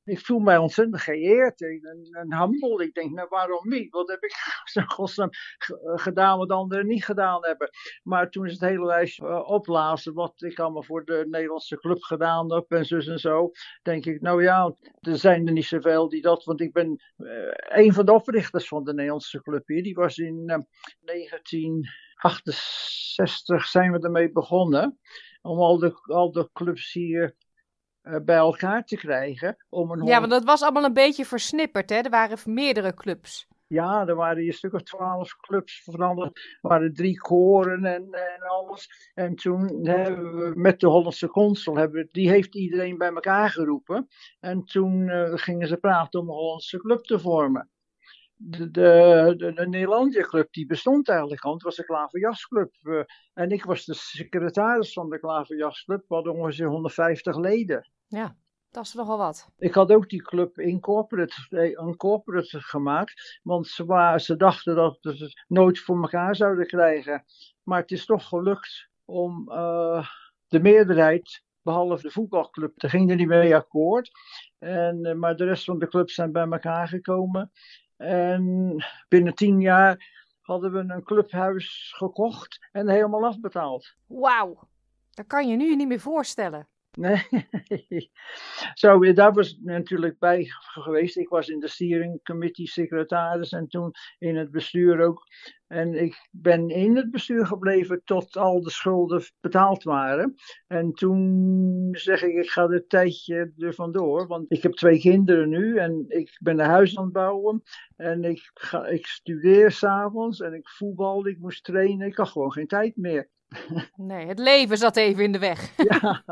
[0.06, 2.84] ik voel mij ontzettend geëerd en, en humble.
[2.84, 3.90] Ik denk, nou waarom niet?
[3.90, 4.34] Wat heb ik
[4.86, 5.30] godsnaam
[5.94, 7.70] gedaan wat anderen niet gedaan hebben?
[8.02, 12.02] Maar toen is het hele lijstje uh, oplazen wat ik allemaal voor de Nederlandse club
[12.02, 13.50] gedaan heb en zo en zo.
[13.82, 17.52] Denk ik, nou ja, er zijn er niet zoveel die dat, want ik ben uh,
[17.56, 19.82] een van de oprichters van de Nederlandse club hier.
[19.82, 20.56] Die was in uh,
[21.00, 24.98] 1968 zijn we ermee begonnen.
[25.42, 27.30] Om al de, al de clubs hier eh,
[28.24, 29.56] bij elkaar te krijgen.
[29.68, 31.96] Om een ja, want dat was allemaal een beetje versnipperd, hè?
[31.96, 33.46] Er waren meerdere clubs.
[33.68, 36.36] Ja, er waren hier een stuk of twaalf clubs veranderd.
[36.36, 39.10] Er waren drie koren en, en alles.
[39.14, 44.08] En toen hebben we met de Hollandse consul, hebben, die heeft iedereen bij elkaar geroepen.
[44.40, 47.70] En toen uh, gingen ze praten om een Hollandse club te vormen.
[48.38, 51.52] De, de, de, de Nederlandia Club die bestond eigenlijk al.
[51.52, 52.74] Het was de Klaverjasclub.
[52.82, 53.02] Uh,
[53.34, 56.04] en ik was de secretaris van de Klaverjasclub.
[56.08, 57.90] We hadden ongeveer 150 leden.
[58.08, 58.36] Ja,
[58.70, 59.48] dat is nogal wat.
[59.58, 65.24] Ik had ook die club incorporate, incorporate gemaakt, want ze, waren, ze dachten dat ze
[65.24, 67.24] het nooit voor elkaar zouden krijgen.
[67.62, 70.08] Maar het is toch gelukt om uh,
[70.48, 74.10] de meerderheid, behalve de voetbalclub, daar ging er niet mee akkoord.
[74.58, 77.50] En, uh, maar de rest van de clubs zijn bij elkaar gekomen.
[77.96, 83.94] En binnen tien jaar hadden we een clubhuis gekocht en helemaal afbetaald.
[84.06, 84.68] Wauw,
[85.10, 86.68] dat kan je nu niet meer voorstellen.
[86.96, 87.22] Nee,
[88.74, 91.16] zo, daar was natuurlijk bij geweest.
[91.16, 95.26] Ik was in de steering committee secretaris en toen in het bestuur ook.
[95.66, 100.34] En ik ben in het bestuur gebleven tot al de schulden betaald waren.
[100.66, 104.26] En toen zeg ik, ik ga een tijdje er vandoor.
[104.26, 107.62] Want ik heb twee kinderen nu en ik ben een huis aan het bouwen.
[107.96, 112.06] En ik, ga, ik studeer s'avonds en ik voetbal, ik moest trainen.
[112.06, 113.30] Ik had gewoon geen tijd meer.
[113.96, 115.76] Nee, het leven zat even in de weg.
[115.90, 116.22] ja,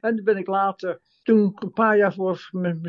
[0.00, 2.80] en toen ben ik later, toen ik een paar jaar voor mijn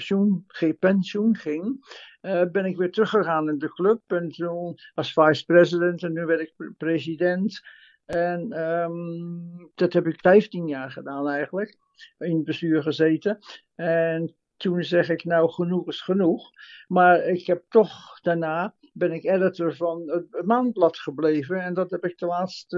[0.79, 1.85] pensioen, ging,
[2.21, 4.01] uh, ben ik weer teruggegaan in de club.
[4.07, 7.61] En toen als vice-president en nu werd ik president.
[8.05, 11.77] En um, dat heb ik 15 jaar gedaan eigenlijk,
[12.17, 13.39] in het bestuur gezeten.
[13.75, 16.49] En toen zeg ik, nou genoeg is genoeg.
[16.87, 21.61] Maar ik heb toch daarna ben ik editor van het Maandblad gebleven.
[21.61, 22.77] En dat heb ik de laatste,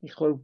[0.00, 0.42] uh, ik geloof,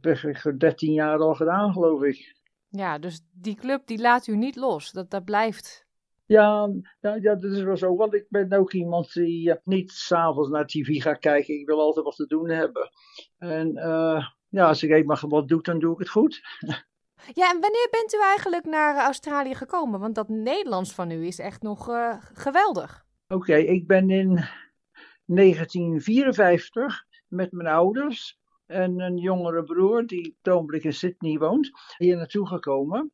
[0.57, 2.41] 13 jaar al gedaan, geloof ik.
[2.69, 4.91] Ja, dus die club die laat u niet los.
[4.91, 5.85] Dat, dat blijft.
[6.25, 6.69] Ja,
[7.01, 7.95] ja, ja, dat is wel zo.
[7.95, 11.59] Want ik ben ook iemand die uh, niet s'avonds naar tv gaat kijken.
[11.59, 12.89] Ik wil altijd wat te doen hebben.
[13.37, 16.41] En uh, ja, als ik eenmaal wat doe, dan doe ik het goed.
[17.33, 19.99] Ja, en wanneer bent u eigenlijk naar Australië gekomen?
[19.99, 23.05] Want dat Nederlands van u is echt nog uh, geweldig.
[23.27, 24.45] Oké, okay, ik ben in
[25.25, 32.47] 1954 met mijn ouders en een jongere broer die toonblik in Sydney woont, hier naartoe
[32.47, 33.11] gekomen.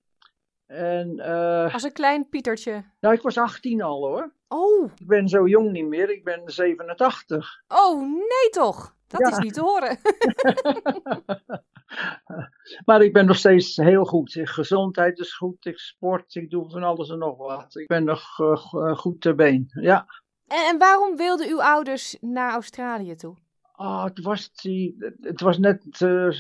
[0.66, 2.84] En, uh, Als een klein Pietertje.
[3.00, 4.34] Nou, ik was 18 al hoor.
[4.48, 4.92] Oh.
[4.96, 7.64] Ik ben zo jong niet meer, ik ben 87.
[7.68, 8.96] Oh, nee toch?
[9.08, 9.28] Dat ja.
[9.28, 10.00] is niet te horen.
[12.86, 14.40] maar ik ben nog steeds heel goed.
[14.44, 17.76] Gezondheid is goed, ik sport, ik doe van alles en nog wat.
[17.76, 20.06] Ik ben nog uh, goed ter been, ja.
[20.48, 23.36] En, en, waarom wilden uw ouders naar Australië toe?
[23.76, 26.34] Oh, het, was die, het was net uh,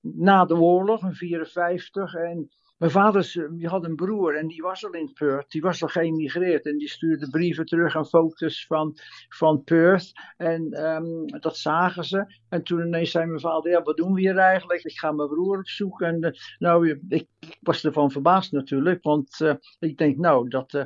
[0.00, 2.14] na de oorlog, in 54.
[2.14, 2.50] En
[2.82, 5.50] mijn vader die had een broer en die was al in Perth.
[5.50, 8.96] Die was al geëmigreerd en die stuurde brieven terug aan foto's van,
[9.28, 10.12] van Perth.
[10.36, 12.34] En um, dat zagen ze.
[12.48, 14.84] En toen ineens zei mijn vader, ja, wat doen we hier eigenlijk?
[14.84, 16.06] Ik ga mijn broer opzoeken.
[16.06, 17.28] En uh, nou, ik, ik,
[17.60, 19.02] was ervan verbaasd natuurlijk.
[19.02, 20.84] Want uh, ik denk, nou, dat uh,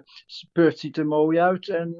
[0.52, 1.68] Perth ziet er mooi uit.
[1.68, 1.96] En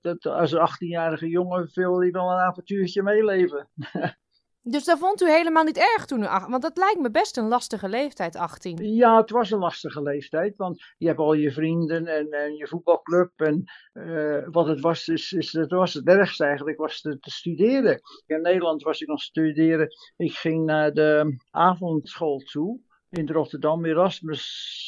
[0.00, 3.68] dat, als een 18-jarige jongen wil hij wel een avontuurtje meeleven.
[4.70, 7.48] Dus dat vond u helemaal niet erg toen u Want dat lijkt me best een
[7.48, 8.94] lastige leeftijd, 18.
[8.94, 10.56] Ja, het was een lastige leeftijd.
[10.56, 13.30] Want je hebt al je vrienden en, en je voetbalclub.
[13.36, 17.30] En uh, wat het was, is, is, het was het ergste eigenlijk, was te, te,
[17.30, 18.00] studeren.
[18.26, 19.88] In Nederland was ik nog studeren.
[20.16, 22.80] Ik ging naar de avondschool toe
[23.10, 24.78] in Rotterdam, Erasmus.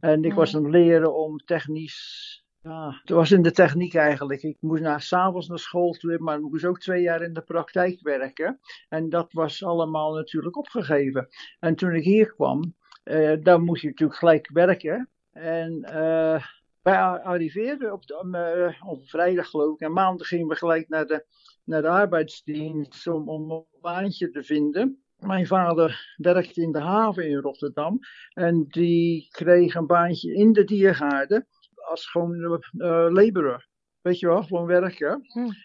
[0.00, 4.42] En ik was aan het leren om technisch ja, het was in de techniek eigenlijk.
[4.42, 7.42] Ik moest na, s'avonds naar school toe, maar ik moest ook twee jaar in de
[7.42, 8.60] praktijk werken.
[8.88, 11.28] En dat was allemaal natuurlijk opgegeven.
[11.58, 15.08] En toen ik hier kwam, uh, dan moest je natuurlijk gelijk werken.
[15.32, 16.44] En uh,
[16.82, 19.80] wij arriveerden op, de, uh, op vrijdag geloof ik.
[19.80, 21.26] En maandag gingen we gelijk naar de,
[21.64, 25.02] naar de arbeidsdienst om, om een baantje te vinden.
[25.18, 27.98] Mijn vader werkte in de haven in Rotterdam.
[28.32, 31.46] En die kreeg een baantje in de diergaarden
[31.88, 33.68] als gewoon uh, laborer.
[34.00, 35.22] Weet je wel, gewoon werken.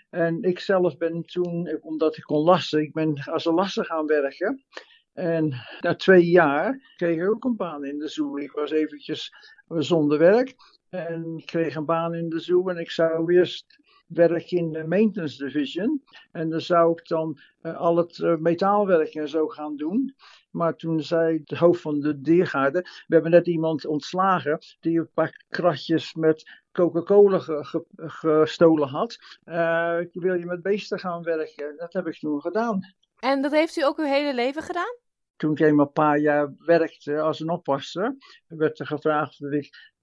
[0.09, 4.05] En ik zelf ben toen, omdat ik kon lassen, ik ben als een lasser gaan
[4.05, 4.63] werken.
[5.13, 8.37] En na twee jaar kreeg ik ook een baan in de zoo.
[8.37, 9.31] Ik was eventjes
[9.67, 10.55] zonder werk.
[10.89, 14.87] En ik kreeg een baan in de zoo en ik zou eerst werken in de
[14.87, 16.03] maintenance division.
[16.31, 20.15] En dan zou ik dan uh, al het uh, metaalwerk en zo gaan doen.
[20.51, 25.09] Maar toen zei de hoofd van de diergaarde, we hebben net iemand ontslagen die een
[25.13, 29.17] paar kratjes met Coca-Cola ge, ge, gestolen had.
[29.45, 31.77] Uh, wil je met beesten gaan werken?
[31.77, 32.79] Dat heb ik toen gedaan.
[33.19, 34.97] En dat heeft u ook uw hele leven gedaan?
[35.35, 38.15] Toen ik eenmaal een paar jaar werkte als een oppasser,
[38.47, 39.93] werd er gevraagd of ik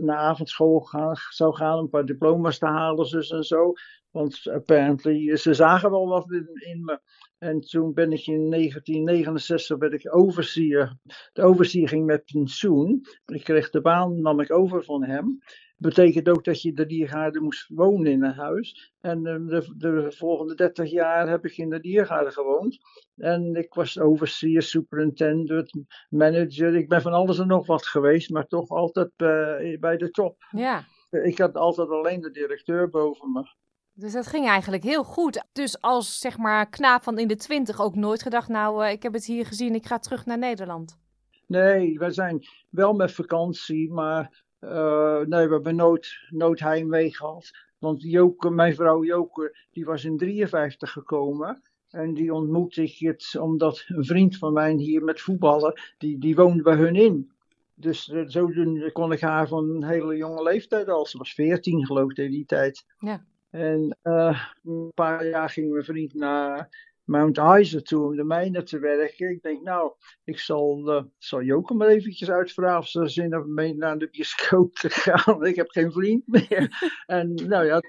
[0.00, 3.72] naar avondschool gaan, zou gaan, een paar diploma's te halen, dus en zo.
[4.10, 7.00] Want apparently, ze zagen wel wat in, me.
[7.38, 10.96] En toen ben ik in 1969 ben ik overseer.
[11.32, 13.06] De overseer ging met pensioen.
[13.26, 15.38] Ik kreeg de baan, nam ik over van hem
[15.76, 18.92] betekent ook dat je de diergaarde moest wonen in een huis.
[19.00, 22.78] En de, de, volgende 30 jaar heb ik in de diergaarde gewoond.
[23.16, 25.70] En ik was overseer, superintendent,
[26.08, 26.76] manager.
[26.76, 30.36] Ik ben van alles en nog wat geweest, maar toch altijd uh, bij de top.
[30.50, 30.84] Ja.
[31.10, 33.54] Ik had altijd alleen de directeur boven me.
[33.92, 35.44] Dus dat ging eigenlijk heel goed.
[35.52, 39.02] Dus als zeg maar knaap van in de twintig ook nooit gedacht, nou uh, ik
[39.02, 40.98] heb het hier gezien, ik ga terug naar Nederland.
[41.46, 47.50] Nee, wij zijn wel met vakantie, maar uh, nee, we hebben nooit, nooit heimwee gehad.
[47.78, 51.62] Want Joke, mijn vrouw Joke, die was in 53 gekomen.
[51.90, 56.36] En die ontmoette ik het omdat een vriend van mij hier met voetballen, die, die
[56.36, 57.30] woonde bij hun in.
[57.74, 61.06] Dus uh, zodoende kon ik haar van een hele jonge leeftijd al.
[61.06, 62.84] Ze was 14 geloof ik in die tijd.
[62.98, 63.24] Ja.
[63.50, 66.68] En uh, een paar jaar ging mijn vriend naar
[67.06, 69.30] Mount Isa toe om de mijnen te werken.
[69.30, 69.92] Ik denk, nou,
[70.24, 74.08] ik zal, uh, zal Joke maar eventjes uitvragen of ze zin hebben mee naar de
[74.08, 75.44] bioscoop te gaan.
[75.44, 76.78] ik heb geen vriend meer.
[77.06, 77.80] en nou ja,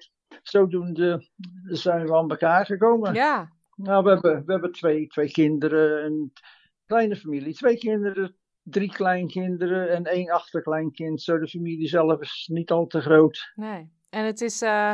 [0.43, 1.29] zodoende
[1.63, 3.13] zijn we aan elkaar gekomen.
[3.13, 3.55] Ja.
[3.75, 6.33] Nou, we hebben, we hebben twee, twee kinderen, een
[6.85, 7.53] kleine familie.
[7.53, 11.21] Twee kinderen, drie kleinkinderen en één achterkleinkind.
[11.21, 13.51] Zo, de familie zelf is niet al te groot.
[13.55, 13.91] Nee.
[14.09, 14.61] En het is...
[14.61, 14.91] Uh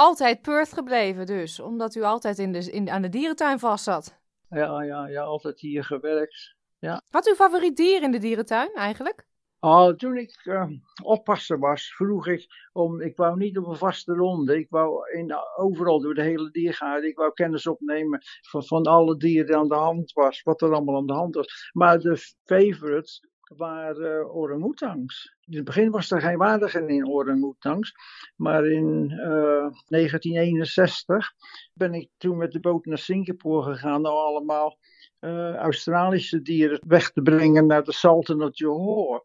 [0.00, 4.18] altijd Perth gebleven dus, omdat u altijd in de, in, aan de dierentuin vast zat.
[4.48, 6.54] Ja, ja, ja, altijd hier gewerkt.
[6.78, 7.02] Ja.
[7.10, 9.26] Had u favoriet dier in de dierentuin eigenlijk?
[9.58, 10.66] Oh, toen ik uh,
[11.02, 14.58] oppasser was, vroeg ik om, ik wou niet op een vaste ronde.
[14.58, 19.16] Ik wou in, overal door de hele diergaarde, ik wou kennis opnemen van, van alle
[19.16, 21.70] dieren die aan de hand was, wat er allemaal aan de hand was.
[21.72, 25.34] Maar de favorites waren uh, orang-oetangs.
[25.46, 27.94] In het begin was er geen waardige in orang-oetangs.
[28.36, 31.32] Maar in uh, 1961
[31.74, 34.06] ben ik toen met de boot naar Singapore gegaan.
[34.06, 34.78] om allemaal
[35.20, 39.24] uh, Australische dieren weg te brengen naar de Sultan of Johor.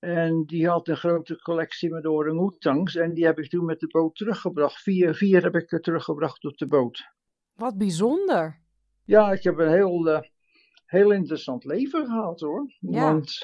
[0.00, 2.96] En die had een grote collectie met orang-oetangs.
[2.96, 4.82] En die heb ik toen met de boot teruggebracht.
[4.82, 7.12] Vier, vier heb ik er teruggebracht op de boot.
[7.54, 8.62] Wat bijzonder.
[9.04, 10.20] Ja, ik heb een heel, uh,
[10.86, 12.72] heel interessant leven gehad hoor.
[12.80, 13.12] Ja.
[13.12, 13.38] Want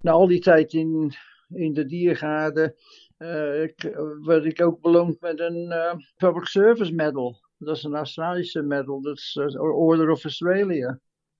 [0.00, 1.14] na al die tijd in,
[1.48, 2.76] in de diergaarde
[3.18, 7.40] uh, ik, werd ik ook beloond met een uh, Public Service Medal.
[7.58, 10.98] Dat is een Australische medal, dat is uh, Order of Australia.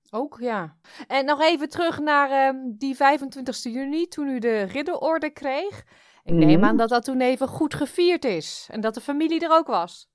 [0.09, 0.77] Ook ja.
[1.07, 5.83] En nog even terug naar uh, die 25 juni, toen u de ridderorde kreeg.
[6.23, 6.63] Ik neem Mhm.
[6.63, 10.09] aan dat dat toen even goed gevierd is en dat de familie er ook was.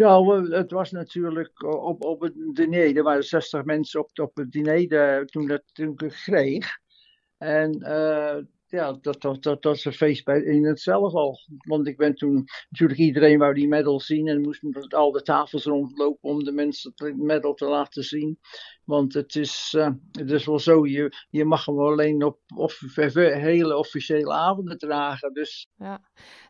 [0.00, 2.96] Ja, het was natuurlijk op, op het diner.
[2.96, 6.78] Er waren 60 mensen op, op het diner de- toen, dat, toen ik het kreeg.
[7.38, 8.36] En eh,
[8.70, 11.38] ja, dat, dat, dat, dat is een feest bij, in het zelf al.
[11.56, 15.22] Want ik ben toen, natuurlijk iedereen wou die medal zien en moest met al de
[15.22, 18.38] tafels rondlopen om de mensen de medal te laten zien.
[18.84, 22.72] Want het is, eh, het is wel zo, je, je mag hem alleen op, op
[23.14, 25.32] hele officiële avonden dragen.
[25.32, 26.00] Dus Ja.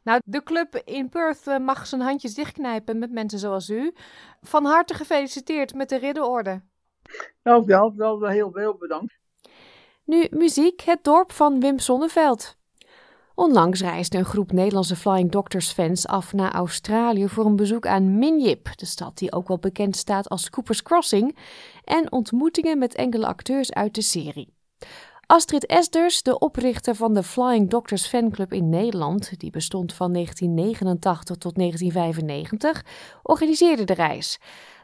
[0.03, 3.93] Nou, de club in Perth eh, mag zijn handjes dichtknijpen met mensen zoals u.
[4.41, 6.63] Van harte gefeliciteerd met de ridderorde.
[7.43, 9.20] nou, wel, wel heel, heel bedankt.
[10.11, 12.57] Nu muziek, het dorp van Wim Sonneveld.
[13.35, 18.19] Onlangs reisde een groep Nederlandse Flying Doctors fans af naar Australië voor een bezoek aan
[18.19, 21.37] Minjip, de stad die ook wel bekend staat als Cooper's Crossing,
[21.85, 24.55] en ontmoetingen met enkele acteurs uit de serie.
[25.27, 31.37] Astrid Esders, de oprichter van de Flying Doctors fanclub in Nederland, die bestond van 1989
[31.37, 32.85] tot 1995,
[33.23, 34.39] organiseerde de reis.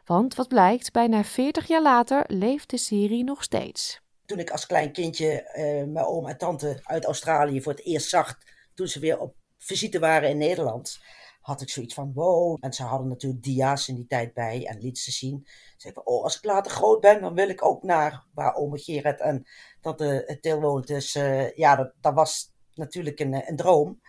[0.04, 4.04] Want wat blijkt, bijna 40 jaar later leeft de serie nog steeds.
[4.26, 8.08] Toen ik als klein kindje eh, mijn oom en tante uit Australië voor het eerst
[8.08, 8.38] zag,
[8.74, 10.98] toen ze weer op visite waren in Nederland,
[11.40, 12.56] had ik zoiets van wow.
[12.60, 15.46] En ze hadden natuurlijk dia's in die tijd bij en lieten ze zien.
[15.76, 18.78] Zei ik, oh, als ik later groot ben, dan wil ik ook naar waar ome
[18.78, 19.46] Gerrit en
[19.80, 20.86] tante Til woont.
[20.86, 24.00] Dus eh, ja, dat, dat was natuurlijk een, een droom.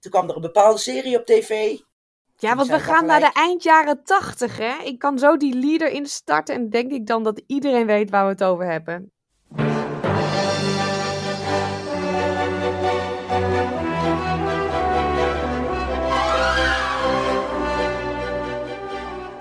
[0.00, 1.78] Toen kwam er een bepaalde serie op tv.
[2.36, 4.82] Ja, want we gaan naar de eind jaren tachtig, hè?
[4.82, 8.30] Ik kan zo die leader instarten en denk ik dan dat iedereen weet waar we
[8.30, 9.13] het over hebben.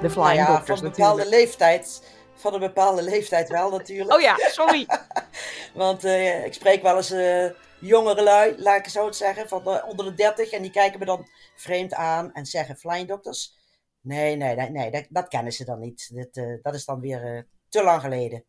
[0.03, 1.45] De Flying Nou ja, Doctors van een bepaalde natuurlijk.
[1.45, 2.03] leeftijd.
[2.35, 4.13] Van een bepaalde leeftijd wel natuurlijk.
[4.13, 4.87] Oh ja, sorry.
[5.73, 7.45] Want eh, ik spreek wel eens eh,
[7.79, 10.51] jongere lui, laat ik het zo het zeggen, van eh, onder de 30.
[10.51, 13.57] En die kijken me dan vreemd aan en zeggen Flying Doctors.
[14.01, 16.11] Nee, nee, nee, nee dat, dat kennen ze dan niet.
[16.33, 18.45] Eh, dat is dan weer te lang geleden.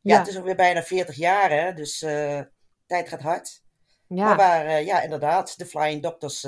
[0.00, 0.18] Ja, Ja.
[0.18, 1.98] het is ook weer bijna 40 jaar, hè, dus
[2.86, 3.62] tijd gaat hard.
[4.08, 4.24] Ja.
[4.24, 6.46] Maar waar, ja, inderdaad, de Flying Doctors,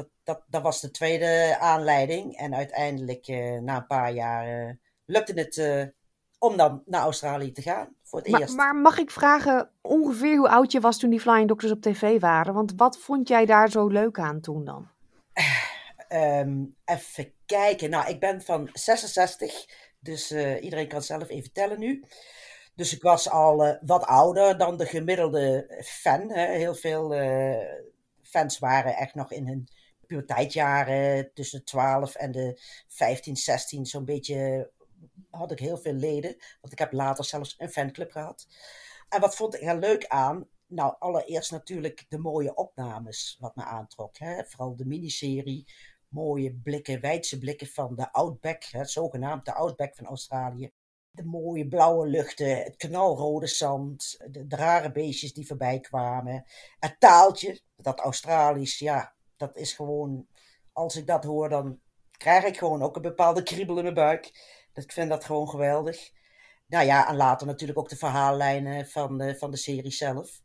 [0.00, 2.36] dat, dat, dat was de tweede aanleiding.
[2.36, 4.74] En uiteindelijk, eh, na een paar jaar, eh,
[5.04, 5.84] lukte het eh,
[6.38, 7.94] om dan naar Australië te gaan.
[8.02, 8.54] Voor het Maar, eerst.
[8.54, 12.20] maar mag ik vragen ongeveer hoe oud je was toen die Flying Doctors op tv
[12.20, 12.54] waren?
[12.54, 14.88] Want wat vond jij daar zo leuk aan toen dan?
[16.08, 17.90] Ehm, even kijken.
[17.90, 19.66] Nou, ik ben van 66,
[20.00, 22.04] dus iedereen kan zelf even tellen nu.
[22.74, 26.30] Dus ik was al wat ouder dan de gemiddelde fan.
[26.30, 26.46] Hè.
[26.46, 27.14] Heel veel
[28.22, 29.68] fans waren echt nog in hun
[30.10, 34.70] puberteitjaren, tussen de 12 en de 15, 16, zo'n beetje
[35.30, 36.36] had ik heel veel leden.
[36.60, 38.46] Want ik heb later zelfs een fanclub gehad.
[39.08, 40.48] En wat vond ik er leuk aan?
[40.66, 44.18] Nou, allereerst natuurlijk de mooie opnames, wat me aantrok.
[44.18, 44.44] Hè?
[44.44, 45.66] Vooral de miniserie.
[46.08, 50.70] Mooie blikken, wijdse blikken van de Outback, hè, zogenaamd de Outback van Australië.
[51.10, 56.44] De mooie blauwe luchten, het knalrode zand, de, de rare beestjes die voorbij kwamen.
[56.78, 60.26] Het taaltje, dat Australisch, ja, dat is gewoon,
[60.72, 61.80] als ik dat hoor, dan
[62.16, 64.24] krijg ik gewoon ook een bepaalde kriebel in mijn buik.
[64.74, 66.10] Ik vind dat gewoon geweldig.
[66.66, 70.40] Nou ja, en later natuurlijk ook de verhaallijnen van de, van de serie zelf.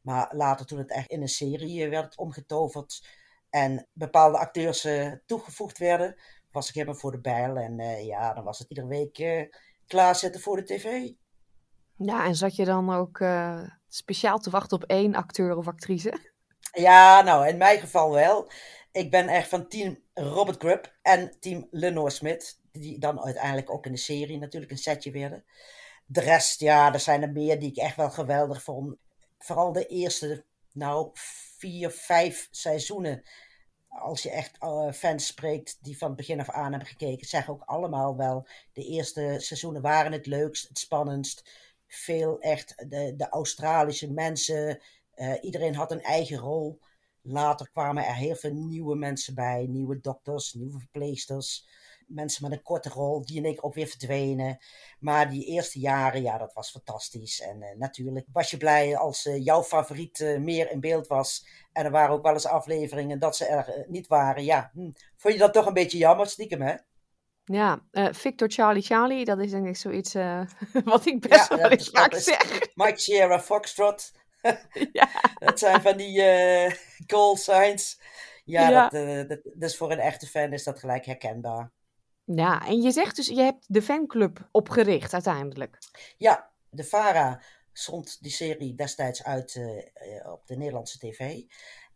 [0.00, 3.06] Maar later, toen het echt in een serie eh, werd omgetoverd
[3.50, 6.16] en bepaalde acteurs eh, toegevoegd werden,
[6.50, 7.56] was ik helemaal voor de bijl.
[7.56, 9.48] En eh, ja, dan was het iedere week
[9.86, 11.12] klaarzetten voor de tv.
[11.96, 13.22] Ja, en zat je dan ook
[13.88, 16.27] speciaal te wachten op één acteur of actrice?
[16.72, 18.50] Ja, nou, in mijn geval wel.
[18.92, 23.86] Ik ben echt van team Robert Grubb en team Lenore Smith, die dan uiteindelijk ook
[23.86, 25.44] in de serie natuurlijk een setje werden.
[26.06, 28.96] De rest, ja, er zijn er meer die ik echt wel geweldig vond.
[29.38, 31.10] Vooral de eerste, nou,
[31.58, 33.22] vier, vijf seizoenen.
[33.88, 37.52] Als je echt eh, fans spreekt die van het begin af aan hebben gekeken, zeggen
[37.52, 38.46] ook allemaal wel.
[38.72, 41.50] De eerste seizoenen waren het leukst, het spannendst.
[41.86, 44.80] Veel echt de, de Australische mensen.
[45.18, 46.80] Eh, iedereen had een eigen rol.
[47.22, 49.66] Later kwamen er heel veel nieuwe mensen bij.
[49.68, 51.68] Nieuwe dokters, nieuwe verpleegsters.
[52.06, 54.58] Mensen met een korte rol, die in één keer ook weer verdwenen.
[54.98, 57.40] Maar die eerste jaren, ja, dat was fantastisch.
[57.40, 61.46] En eh, natuurlijk was je blij als eh, jouw favoriet meer in beeld was.
[61.72, 64.44] En er waren ook wel eens afleveringen dat ze er niet waren.
[64.44, 66.74] Ja, hm, vond je dat toch een beetje jammer, stiekem, hè?
[67.44, 70.12] Ja, Victor Charlie Charlie, dat is denk ik zoiets
[70.84, 72.74] wat ik best wel eens vaak zeg.
[72.74, 74.12] Mike Sierra Foxtrot.
[75.38, 76.72] Dat zijn van die eh
[77.06, 78.00] call signs.
[78.44, 78.88] Ja, Ja.
[78.88, 81.70] Dat, eh, dat, dus voor een echte fan is dat gelijk herkenbaar.
[82.24, 85.78] Ja, en je zegt dus, je hebt de fanclub opgericht uiteindelijk.
[86.16, 91.42] Ja, de VARA zond die serie destijds uit eh, op de Nederlandse tv.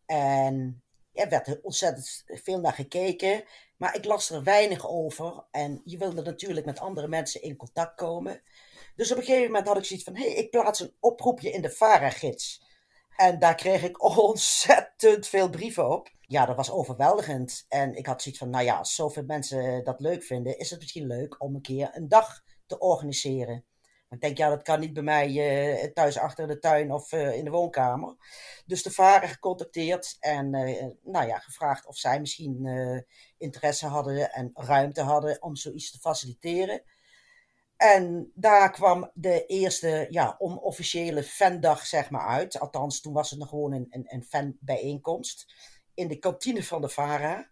[0.07, 0.83] En
[1.13, 3.45] er werd er ontzettend veel naar gekeken.
[3.77, 5.45] Maar ik las er weinig over.
[5.51, 8.43] En je wilde natuurlijk met andere mensen in contact komen.
[8.95, 10.17] Dus op een gegeven moment had ik zoiets van...
[10.17, 12.71] hé, hey, ik plaats een oproepje in de VARA-gids.
[13.17, 16.11] En daar kreeg ik ontzettend veel brieven op.
[16.21, 17.65] Ja, dat was overweldigend.
[17.69, 20.59] En ik had zoiets van, nou ja, als zoveel mensen dat leuk vinden...
[20.59, 23.65] is het misschien leuk om een keer een dag te organiseren.
[24.13, 27.37] Ik denk, ja, dat kan niet bij mij eh, thuis achter de tuin of eh,
[27.37, 28.17] in de woonkamer.
[28.67, 32.67] Dus de varen gecontacteerd en eh, nou ja, gevraagd of zij misschien
[33.39, 36.83] interesse hadden en ruimte hadden om zoiets te faciliteren.
[37.83, 42.61] En daar kwam de eerste ja, onofficiële fandag zeg maar uit.
[42.61, 45.53] Althans, toen was het nog gewoon een, een, een fanbijeenkomst
[45.95, 47.49] in de kantine van de VARA.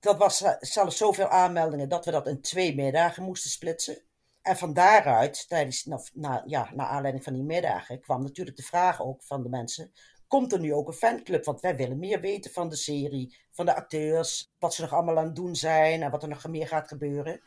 [0.00, 4.02] Dat was eh, zelfs zoveel aanmeldingen dat we dat in twee middagen moesten splitsen.
[4.42, 8.62] En van daaruit, tijdens, nou, na, ja, naar aanleiding van die middagen, kwam natuurlijk de
[8.62, 9.92] vraag ook van de mensen:
[10.26, 11.44] komt er nu ook een fanclub?
[11.44, 15.18] Want wij willen meer weten van de serie, van de acteurs, wat ze nog allemaal
[15.18, 17.40] aan het doen zijn en wat er nog meer gaat gebeuren.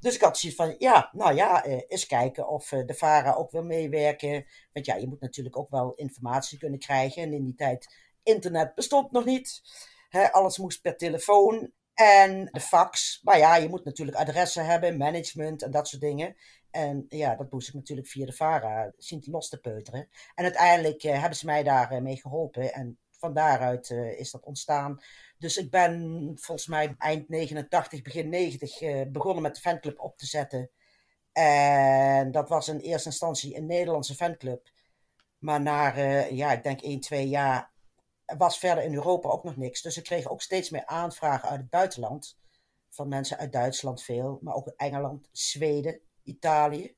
[0.00, 3.34] Dus ik had zoiets van: ja, nou ja, eh, eens kijken of eh, de VARA
[3.34, 4.46] ook wil meewerken.
[4.72, 7.22] Want ja, je moet natuurlijk ook wel informatie kunnen krijgen.
[7.22, 9.62] En in die tijd, internet bestond nog niet.
[10.30, 11.72] Alles moest per telefoon.
[11.94, 13.20] En de fax.
[13.22, 16.36] Maar ja, je moet natuurlijk adressen hebben, management en dat soort dingen.
[16.70, 20.08] En ja, dat moest ik natuurlijk via de VARA zien los te peuteren.
[20.34, 22.72] En uiteindelijk eh, hebben ze mij daarmee mee geholpen.
[22.72, 25.00] En van daaruit is dat ontstaan.
[25.40, 30.26] Dus ik ben volgens mij eind 89, begin 90 begonnen met de fanclub op te
[30.26, 30.70] zetten.
[31.32, 34.70] En dat was in eerste instantie een Nederlandse fanclub.
[35.38, 35.96] Maar na,
[36.30, 37.70] ja, ik denk 1, 2 jaar
[38.38, 39.82] was verder in Europa ook nog niks.
[39.82, 42.38] Dus ik kreeg ook steeds meer aanvragen uit het buitenland.
[42.88, 46.96] Van mensen uit Duitsland veel, maar ook Engeland, Zweden, Italië.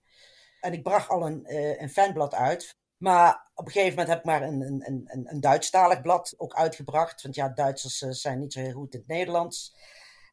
[0.61, 2.77] En ik bracht al een, uh, een fanblad uit.
[3.03, 6.55] Maar op een gegeven moment heb ik maar een, een, een, een Duitsstalig blad ook
[6.55, 7.23] uitgebracht.
[7.23, 9.77] Want ja, Duitsers uh, zijn niet zo heel goed in het Nederlands.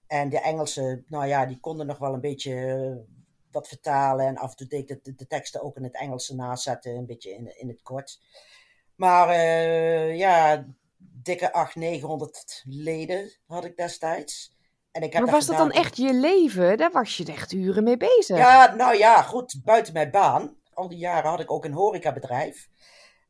[0.07, 3.05] En de Engelsen, nou ja, die konden nog wel een beetje
[3.51, 4.25] wat vertalen.
[4.25, 7.05] En af en toe deed ik de, de, teksten ook in het Engels nazetten, een
[7.05, 8.21] beetje in, in het kort.
[8.95, 9.35] Maar
[10.15, 10.65] ja,
[10.97, 14.57] dikke 800, 900 leden had ik destijds.
[14.91, 16.77] En ik heb maar was dat dan echt je leven?
[16.77, 18.37] Daar was je echt uren mee bezig.
[18.37, 20.58] Ja, nou ja, goed, buiten mijn baan.
[20.79, 22.69] Al die jaren had ik ook een horecabedrijf.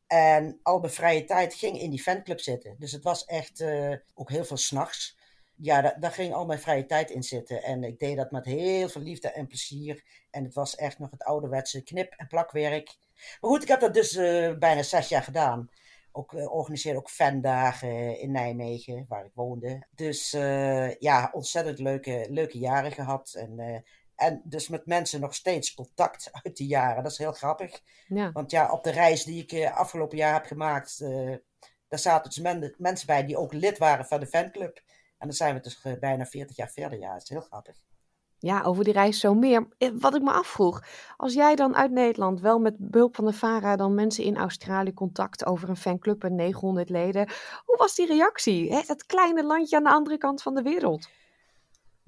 [0.06, 2.76] En al mijn vrije tijd ging in die fanclub zitten.
[2.78, 5.18] Dus het was echt uh, ook heel veel s'nachts.
[5.56, 7.62] Ja, daar, daar, ging al mijn vrije tijd in zitten.
[7.62, 10.04] En ik deed dat met heel veel liefde en plezier.
[10.30, 12.96] En het was echt nog het ouderwetse knip- en plakwerk.
[13.40, 15.70] Maar goed, ik heb dat dus uh, bijna zes jaar gedaan
[16.12, 19.86] ook uh, organiseerde ook fandagen in Nijmegen, waar ik woonde.
[19.94, 20.30] Dus
[20.98, 23.34] ja, ontzettend leuke, leuke jaren gehad.
[23.34, 23.84] En,
[24.20, 27.02] en dus met mensen nog steeds contact uit die jaren.
[27.02, 27.80] Dat is heel grappig.
[28.08, 28.32] Ja.
[28.32, 30.98] Want ja, op de reis die ik afgelopen jaar heb gemaakt,
[31.88, 34.80] daar zaten dus men, mensen bij die ook lid waren van de fanclub.
[35.18, 36.98] En dan zijn we dus bijna 40 jaar verder.
[36.98, 37.76] Ja, dat is heel grappig.
[38.38, 39.68] Ja, over die reis zo meer.
[39.78, 40.82] Eh, wat ik me afvroeg,
[41.16, 44.94] als jij dan uit Nederland wel met behulp van de VARA dan mensen in Australië
[44.94, 47.28] contact over een fanclub en 900 leden,
[47.64, 48.72] hoe was die reactie?
[48.72, 51.08] Hè, dat kleine landje aan de andere kant van de wereld.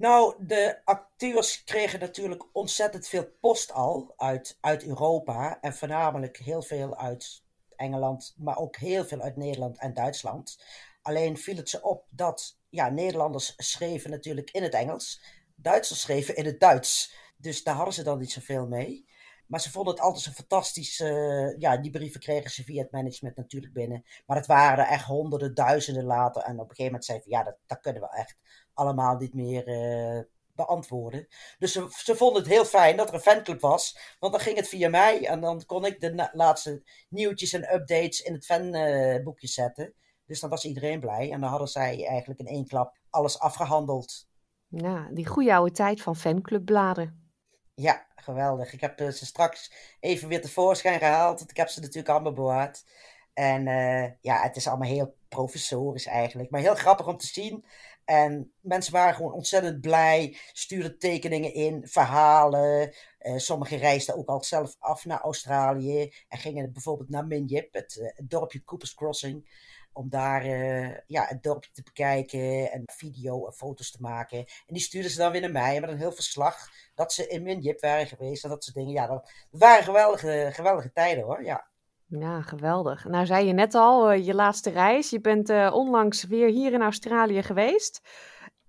[0.03, 6.61] Nou, de acteurs kregen natuurlijk ontzettend veel post al uit, uit Europa en voornamelijk heel
[6.61, 7.43] veel uit
[7.75, 10.63] Engeland, maar ook heel veel uit Nederland en Duitsland.
[11.01, 15.23] Alleen viel het ze op dat ja, Nederlanders schreven natuurlijk in het Engels
[15.55, 17.15] Duitsers schreven in het Duits.
[17.37, 19.05] Dus daar hadden ze dan niet zoveel mee.
[19.47, 20.99] Maar ze vonden het altijd zo fantastisch.
[20.99, 24.05] Uh, ja, die brieven kregen ze via het management natuurlijk binnen.
[24.25, 26.41] Maar het waren er echt honderden, duizenden later.
[26.41, 28.37] En op een gegeven moment zei ze: ja, dat, dat kunnen we echt
[28.73, 30.21] allemaal niet meer uh,
[30.55, 31.27] beantwoorden.
[31.59, 33.97] Dus ze, ze, vonden het heel fijn dat er een fanclub was.
[34.19, 35.25] Want dan ging het via mij.
[35.25, 39.93] En dan kon ik de laatste nieuwtjes en updates in het fanboekje uh, zetten.
[40.25, 41.31] Dus dan was iedereen blij.
[41.31, 44.27] En dan hadden zij eigenlijk in één klap alles afgehandeld.
[44.67, 47.31] Ja, die goede oude tijd van fanclubbladen.
[47.73, 48.73] Ja, geweldig.
[48.73, 51.37] Ik heb eh, ze straks even weer tevoorschijn gehaald.
[51.37, 52.85] Want ik heb ze natuurlijk allemaal bewaard.
[53.33, 56.49] En uh, ja, het is allemaal heel professorisch eigenlijk.
[56.49, 57.65] Maar heel grappig om te zien.
[58.05, 60.37] En mensen waren gewoon ontzettend blij.
[60.51, 62.93] Stuurden tekeningen in, verhalen.
[63.19, 66.13] Uh, sommigen reisden ook al zelf af naar Australië.
[66.27, 69.47] En gingen bijvoorbeeld naar Minjip, het, het dorpje Cooper's Crossing
[69.93, 74.37] om daar uh, ja, het dorpje te bekijken en video en foto's te maken.
[74.37, 77.43] En die stuurden ze dan weer naar mij met een heel verslag dat ze in
[77.43, 78.91] Minjip waren geweest en dat soort dingen.
[78.91, 81.71] Ja, dat waren geweldige, geweldige tijden hoor, ja.
[82.19, 83.05] Ja, geweldig.
[83.05, 85.09] Nou zei je net al, uh, je laatste reis.
[85.09, 88.01] Je bent uh, onlangs weer hier in Australië geweest.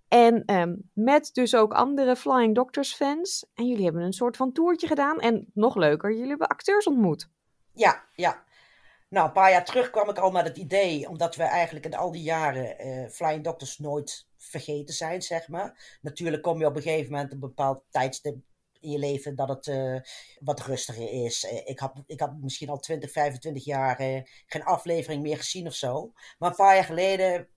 [0.08, 3.46] En um, met dus ook andere Flying Doctors fans.
[3.54, 5.20] En jullie hebben een soort van toertje gedaan.
[5.20, 7.28] En nog leuker, jullie hebben acteurs ontmoet.
[7.72, 8.44] Ja, ja.
[9.08, 11.94] Nou, een paar jaar terug kwam ik al met het idee, omdat we eigenlijk in
[11.94, 15.98] al die jaren uh, Flying Doctors nooit vergeten zijn, zeg maar.
[16.00, 18.36] Natuurlijk kom je op een gegeven moment een bepaald tijdstip
[18.84, 20.00] in je leven dat het uh,
[20.38, 21.44] wat rustiger is.
[21.44, 23.96] Uh, ik, had, ik had misschien al 20, 25 jaar
[24.46, 26.12] geen aflevering meer gezien of zo.
[26.38, 27.48] Maar een paar jaar geleden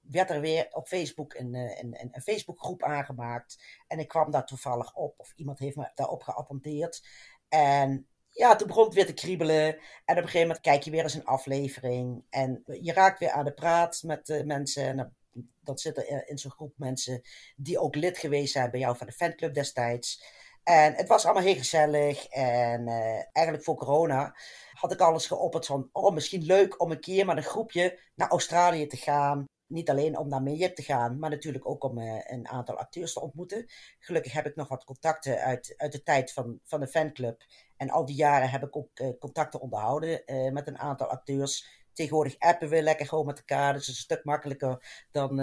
[0.00, 3.62] werd er weer op Facebook een, een, een, Facebookgroep aangemaakt.
[3.86, 7.06] En ik kwam daar toevallig op, of iemand heeft me daarop geattendeerd.
[7.48, 9.66] En ja, toen begon het weer te kriebelen.
[10.04, 12.24] En op een gegeven moment kijk je weer eens een aflevering.
[12.30, 14.84] En je raakt weer aan de praat met mensen.
[14.84, 15.12] En dan,
[15.60, 17.22] dan zitten in zo'n groep mensen
[17.56, 20.22] die ook lid geweest zijn bij jou van de fanclub destijds.
[20.68, 22.26] En het was allemaal heel gezellig.
[22.26, 24.34] En uh, eigenlijk voor corona
[24.72, 25.88] had ik alles geopperd van...
[25.92, 29.44] Oh, misschien leuk om een keer met een groepje naar Australië te gaan.
[29.66, 33.12] Niet alleen om naar Mijip te gaan, maar natuurlijk ook om uh, een aantal acteurs
[33.12, 33.66] te ontmoeten.
[33.98, 37.42] Gelukkig heb ik nog wat contacten uit, uit de tijd van, van de fanclub.
[37.76, 41.86] En al die jaren heb ik ook uh, contacten onderhouden met een aantal acteurs.
[41.92, 43.72] Tegenwoordig appen we lekker gewoon met elkaar.
[43.72, 45.36] Dus het is een stuk makkelijker dan,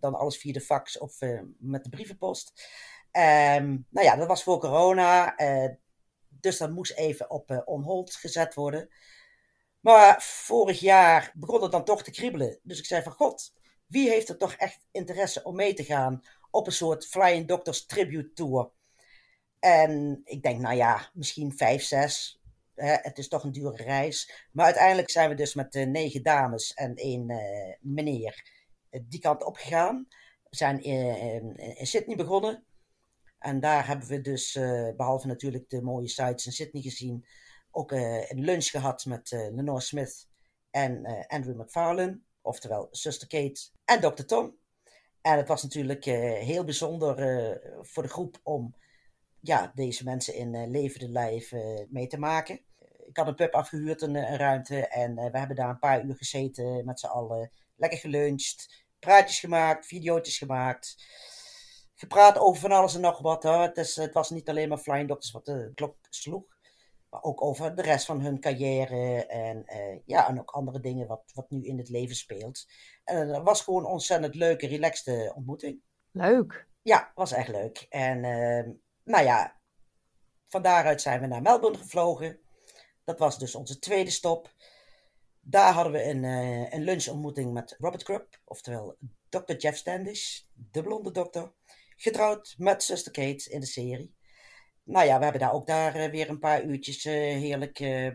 [0.00, 1.18] dan alles via de fax of
[1.58, 2.68] met de brievenpost.
[3.16, 5.34] Um, nou ja, dat was voor corona.
[6.28, 8.88] dus dat moest even op on hold gezet worden.
[9.80, 12.58] Maar vorig jaar begon het dan toch te kriebelen.
[12.62, 13.54] Dus ik zei van god,
[13.86, 17.86] wie heeft er toch echt interesse om mee te gaan op een soort Flying Doctors
[17.86, 18.70] Tribute Tour?
[19.58, 22.40] En ik denk, nou ja, misschien vijf, zes
[22.76, 24.46] hè, het is toch een dure reis.
[24.52, 27.26] Maar uiteindelijk zijn we dus met negen dames en één
[27.80, 28.50] meneer
[29.02, 30.08] die kant op gegaan.
[30.50, 32.65] Zijn in Sydney begonnen.
[33.46, 34.52] En daar hebben we dus,
[34.96, 37.26] behalve natuurlijk de mooie sites in Sydney gezien,
[37.70, 40.28] ook een lunch gehad met Lenore Smith
[40.70, 44.24] en Andrew McFarlane, oftewel Sister Kate en Dr.
[44.24, 44.56] Tom.
[45.20, 47.14] En het was natuurlijk heel bijzonder
[47.80, 48.76] voor de groep om
[49.40, 51.52] ja, deze mensen in levende lijf
[51.88, 52.60] mee te maken.
[53.06, 56.16] Ik had een pub afgehuurd, een, een ruimte, en we hebben daar een paar uur
[56.16, 57.50] gezeten met z'n allen.
[57.76, 60.96] Lekker geluncht, praatjes gemaakt, video's gemaakt.
[61.98, 63.42] Gepraat over van alles en nog wat.
[63.42, 63.62] Hoor.
[63.62, 66.56] Het, is, het was niet alleen maar Flying Doctors wat de klok sloeg
[67.10, 71.06] maar ook over de rest van hun carrière en, uh, ja, en ook andere dingen
[71.06, 72.66] wat, wat nu in het leven speelt.
[73.04, 75.80] En het was gewoon een ontzettend leuke, relaxte ontmoeting.
[76.10, 76.66] Leuk.
[76.82, 77.86] Ja, was echt leuk.
[77.88, 78.74] En uh,
[79.04, 79.56] nou ja,
[80.46, 82.38] van daaruit zijn we naar Melbourne gevlogen.
[83.04, 84.54] Dat was dus onze tweede stop.
[85.40, 88.96] Daar hadden we een, uh, een lunchontmoeting met Robert Krupp, oftewel
[89.28, 89.52] Dr.
[89.52, 91.52] Jeff Standish, de blonde dokter.
[91.96, 94.16] Getrouwd met zuster Kate in de serie
[94.86, 98.12] nou ja, we hebben daar ook daar eh, weer een paar uurtjes eh, heerlijk eh,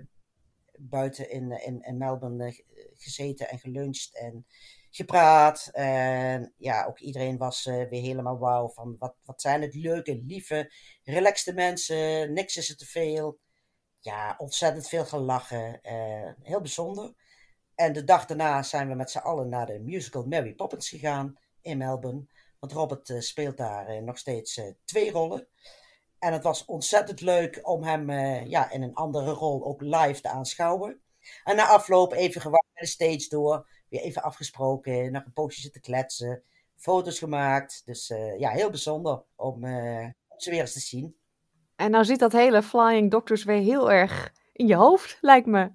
[0.79, 2.63] buiten in, in, in Melbourne
[2.97, 4.45] gezeten en geluncht en
[4.89, 5.69] gepraat.
[5.71, 10.71] En ja, ook iedereen was weer helemaal wauw van wat, wat zijn het leuke, lieve,
[11.03, 12.33] relaxte mensen.
[12.33, 13.39] Niks is er te veel.
[13.99, 15.79] Ja, ontzettend veel gelachen.
[16.41, 17.13] heel bijzonder.
[17.75, 21.35] En de dag daarna zijn we met z'n allen naar de musical Mary Poppins gegaan
[21.61, 22.25] in Melbourne.
[22.61, 25.47] Want Robert speelt daar nog steeds twee rollen.
[26.19, 28.11] En het was ontzettend leuk om hem
[28.47, 31.01] ja, in een andere rol ook live te aanschouwen.
[31.43, 33.67] En na afloop even gewacht bij de stage door.
[33.89, 36.43] Weer even afgesproken, nog een poosje zitten kletsen.
[36.75, 37.81] Foto's gemaakt.
[37.85, 40.07] Dus uh, ja, heel bijzonder om uh,
[40.37, 41.15] ze weer eens te zien.
[41.75, 45.71] En nou zit dat hele Flying Doctors weer heel erg in je hoofd, lijkt me.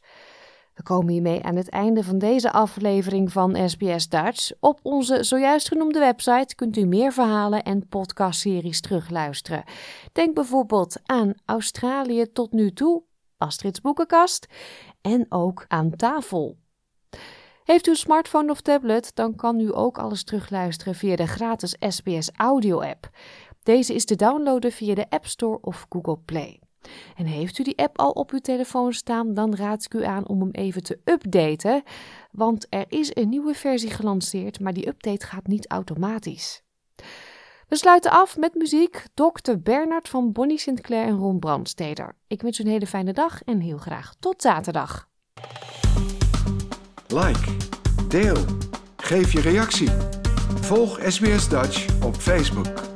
[0.73, 4.51] We komen hiermee aan het einde van deze aflevering van SBS Dutch.
[4.59, 9.63] Op onze zojuist genoemde website kunt u meer verhalen en podcastseries terugluisteren.
[10.11, 13.03] Denk bijvoorbeeld aan Australië tot nu toe,
[13.37, 14.47] Astrid's boekenkast
[15.01, 16.57] en ook aan tafel.
[17.63, 21.75] Heeft u een smartphone of tablet, dan kan u ook alles terugluisteren via de gratis
[21.79, 23.09] SBS Audio app.
[23.63, 26.59] Deze is te downloaden via de App Store of Google Play.
[27.15, 30.27] En heeft u die app al op uw telefoon staan, dan raad ik u aan
[30.27, 31.83] om hem even te updaten.
[32.31, 36.63] Want er is een nieuwe versie gelanceerd, maar die update gaat niet automatisch.
[37.67, 39.53] We sluiten af met muziek Dr.
[39.59, 42.15] Bernard van Bonnie Sinclair en Ron Brandsteder.
[42.27, 45.09] Ik wens u een hele fijne dag en heel graag tot zaterdag.
[47.07, 47.57] Like,
[48.07, 48.37] deel,
[48.97, 49.89] geef je reactie.
[50.61, 52.90] Volg SBS Dutch op Facebook.